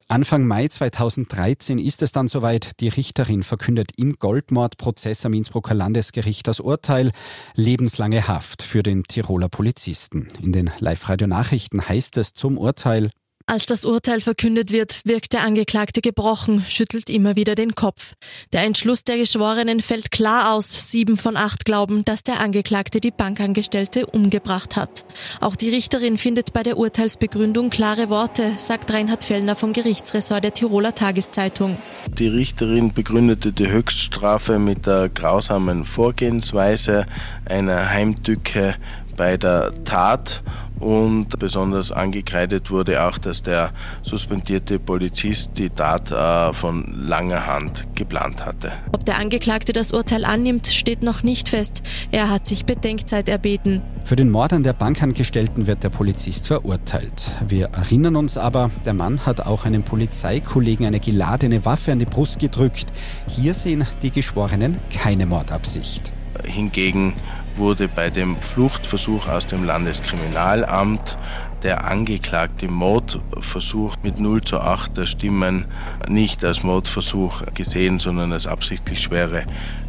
Anfang 0.07 0.45
Mai 0.45 0.67
2013 0.67 1.79
ist 1.79 2.03
es 2.03 2.11
dann 2.11 2.27
soweit. 2.27 2.79
Die 2.79 2.89
Richterin 2.89 3.41
verkündet 3.41 3.91
im 3.97 4.13
Goldmordprozess 4.13 5.25
am 5.25 5.33
Innsbrucker 5.33 5.73
Landesgericht 5.73 6.47
das 6.47 6.59
Urteil 6.59 7.11
lebenslange 7.55 8.27
Haft 8.27 8.61
für 8.61 8.83
den 8.83 9.03
Tiroler 9.03 9.49
Polizisten. 9.49 10.27
In 10.43 10.51
den 10.51 10.69
Live-Radio-Nachrichten 10.77 11.87
heißt 11.87 12.17
es 12.17 12.33
zum 12.33 12.59
Urteil, 12.59 13.09
als 13.47 13.67
das 13.67 13.85
Urteil 13.85 14.21
verkündet 14.21 14.71
wird, 14.71 15.01
wirkt 15.05 15.33
der 15.33 15.43
Angeklagte 15.43 16.01
gebrochen, 16.01 16.65
schüttelt 16.67 17.11
immer 17.11 17.35
wieder 17.35 17.53
den 17.53 17.75
Kopf. 17.75 18.13
Der 18.53 18.63
Entschluss 18.63 19.03
der 19.03 19.17
Geschworenen 19.17 19.81
fällt 19.81 20.09
klar 20.09 20.53
aus. 20.53 20.89
Sieben 20.89 21.15
von 21.15 21.37
acht 21.37 21.63
glauben, 21.63 22.03
dass 22.05 22.23
der 22.23 22.39
Angeklagte 22.39 22.99
die 22.99 23.11
Bankangestellte 23.11 24.07
umgebracht 24.07 24.75
hat. 24.75 25.05
Auch 25.41 25.55
die 25.55 25.69
Richterin 25.69 26.17
findet 26.17 26.53
bei 26.53 26.63
der 26.63 26.77
Urteilsbegründung 26.77 27.69
klare 27.69 28.09
Worte, 28.09 28.53
sagt 28.57 28.91
Reinhard 28.91 29.23
Fellner 29.23 29.55
vom 29.55 29.73
Gerichtsressort 29.73 30.43
der 30.43 30.53
Tiroler 30.53 30.95
Tageszeitung. 30.95 31.77
Die 32.17 32.27
Richterin 32.27 32.93
begründete 32.93 33.51
die 33.51 33.67
Höchststrafe 33.67 34.57
mit 34.57 34.87
der 34.87 35.09
grausamen 35.09 35.85
Vorgehensweise 35.85 37.05
einer 37.45 37.89
Heimtücke 37.89 38.75
bei 39.15 39.37
der 39.37 39.71
Tat 39.85 40.41
und 40.79 41.39
besonders 41.39 41.91
angekreidet 41.91 42.69
wurde 42.69 43.03
auch, 43.03 43.17
dass 43.17 43.41
der 43.41 43.71
suspendierte 44.03 44.79
Polizist 44.79 45.57
die 45.57 45.69
Tat 45.69 46.11
äh, 46.11 46.53
von 46.53 46.85
langer 47.07 47.45
Hand 47.45 47.87
geplant 47.95 48.45
hatte. 48.45 48.71
Ob 48.91 49.05
der 49.05 49.17
Angeklagte 49.17 49.73
das 49.73 49.93
Urteil 49.93 50.25
annimmt, 50.25 50.67
steht 50.67 51.03
noch 51.03 51.23
nicht 51.23 51.49
fest. 51.49 51.83
Er 52.11 52.29
hat 52.29 52.47
sich 52.47 52.65
Bedenkzeit 52.65 53.29
erbeten. 53.29 53.81
Für 54.03 54.15
den 54.15 54.29
Mord 54.29 54.53
an 54.53 54.63
der 54.63 54.73
Bankangestellten 54.73 55.65
wird 55.65 55.83
der 55.83 55.89
Polizist 55.89 56.47
verurteilt. 56.47 57.31
Wir 57.47 57.69
erinnern 57.69 58.15
uns 58.15 58.37
aber, 58.37 58.69
der 58.85 58.93
Mann 58.93 59.25
hat 59.25 59.41
auch 59.41 59.65
einem 59.65 59.83
Polizeikollegen 59.83 60.85
eine 60.85 60.99
geladene 60.99 61.65
Waffe 61.65 61.91
an 61.91 61.99
die 61.99 62.05
Brust 62.05 62.37
gedrückt. 62.39 62.85
Hier 63.27 63.53
sehen 63.53 63.85
die 64.01 64.11
Geschworenen 64.11 64.77
keine 64.93 65.25
Mordabsicht. 65.25 66.13
Hingegen 66.43 67.13
wurde 67.57 67.87
bei 67.87 68.09
dem 68.09 68.41
Fluchtversuch 68.41 69.27
aus 69.27 69.47
dem 69.47 69.63
Landeskriminalamt 69.63 71.17
der 71.63 71.85
angeklagte 71.85 72.67
Mordversuch 72.67 73.95
mit 74.03 74.19
0 74.19 74.43
zu 74.43 74.59
8 74.59 74.97
der 74.97 75.05
Stimmen 75.05 75.65
nicht 76.07 76.43
als 76.45 76.63
Mordversuch 76.63 77.41
gesehen, 77.53 77.99
sondern 77.99 78.33
als 78.33 78.45
absichtlich 78.45 79.01
schwere 79.01 79.45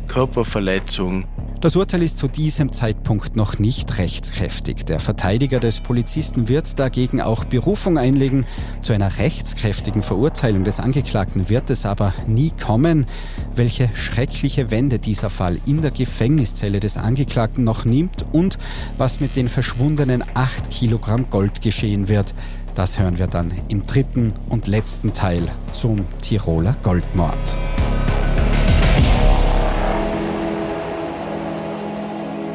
Körperverletzung. 0.07 1.25
Das 1.63 1.75
Urteil 1.75 2.03
ist 2.03 2.19
zu 2.19 2.29
diesem 2.29 2.71
Zeitpunkt 2.71 3.35
noch 3.35 3.59
nicht 3.59 3.97
rechtskräftig. 3.97 4.85
Der 4.85 5.01
Verteidiger 5.01 5.59
des 5.59 5.81
Polizisten 5.81 6.49
wird 6.49 6.79
dagegen 6.79 7.23
auch 7.23 7.45
Berufung 7.45 7.97
einlegen. 7.97 8.45
Zu 8.83 8.93
einer 8.93 9.19
rechtskräftigen 9.19 10.03
Verurteilung 10.03 10.65
des 10.65 10.81
Angeklagten 10.81 11.49
wird 11.49 11.71
es 11.71 11.87
aber 11.87 12.13
nie 12.27 12.51
kommen. 12.51 13.07
Welche 13.55 13.89
schreckliche 13.95 14.71
Wende 14.71 14.99
dieser 14.99 15.31
Fall 15.31 15.59
in 15.65 15.81
der 15.81 15.93
Gefängniszelle 15.93 16.79
des 16.79 16.99
Angeklagten 16.99 17.65
noch 17.65 17.87
nimmt 17.87 18.27
und 18.33 18.59
was 18.99 19.21
mit 19.21 19.35
den 19.35 19.49
verschwundenen 19.49 20.23
8 20.35 20.71
Kilogramm 20.71 21.31
Gold 21.31 21.63
geschehen 21.63 22.09
wird, 22.09 22.35
das 22.75 22.99
hören 22.99 23.17
wir 23.17 23.29
dann 23.29 23.51
im 23.69 23.83
dritten 23.87 24.35
und 24.51 24.67
letzten 24.67 25.15
Teil 25.15 25.49
zum 25.73 26.05
Tiroler 26.21 26.77
Goldmord. 26.83 27.57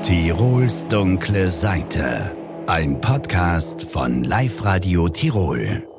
Tirols 0.01 0.87
dunkle 0.87 1.51
Seite. 1.51 2.35
Ein 2.65 2.99
Podcast 2.99 3.83
von 3.83 4.23
Live 4.23 4.65
Radio 4.65 5.07
Tirol. 5.09 5.90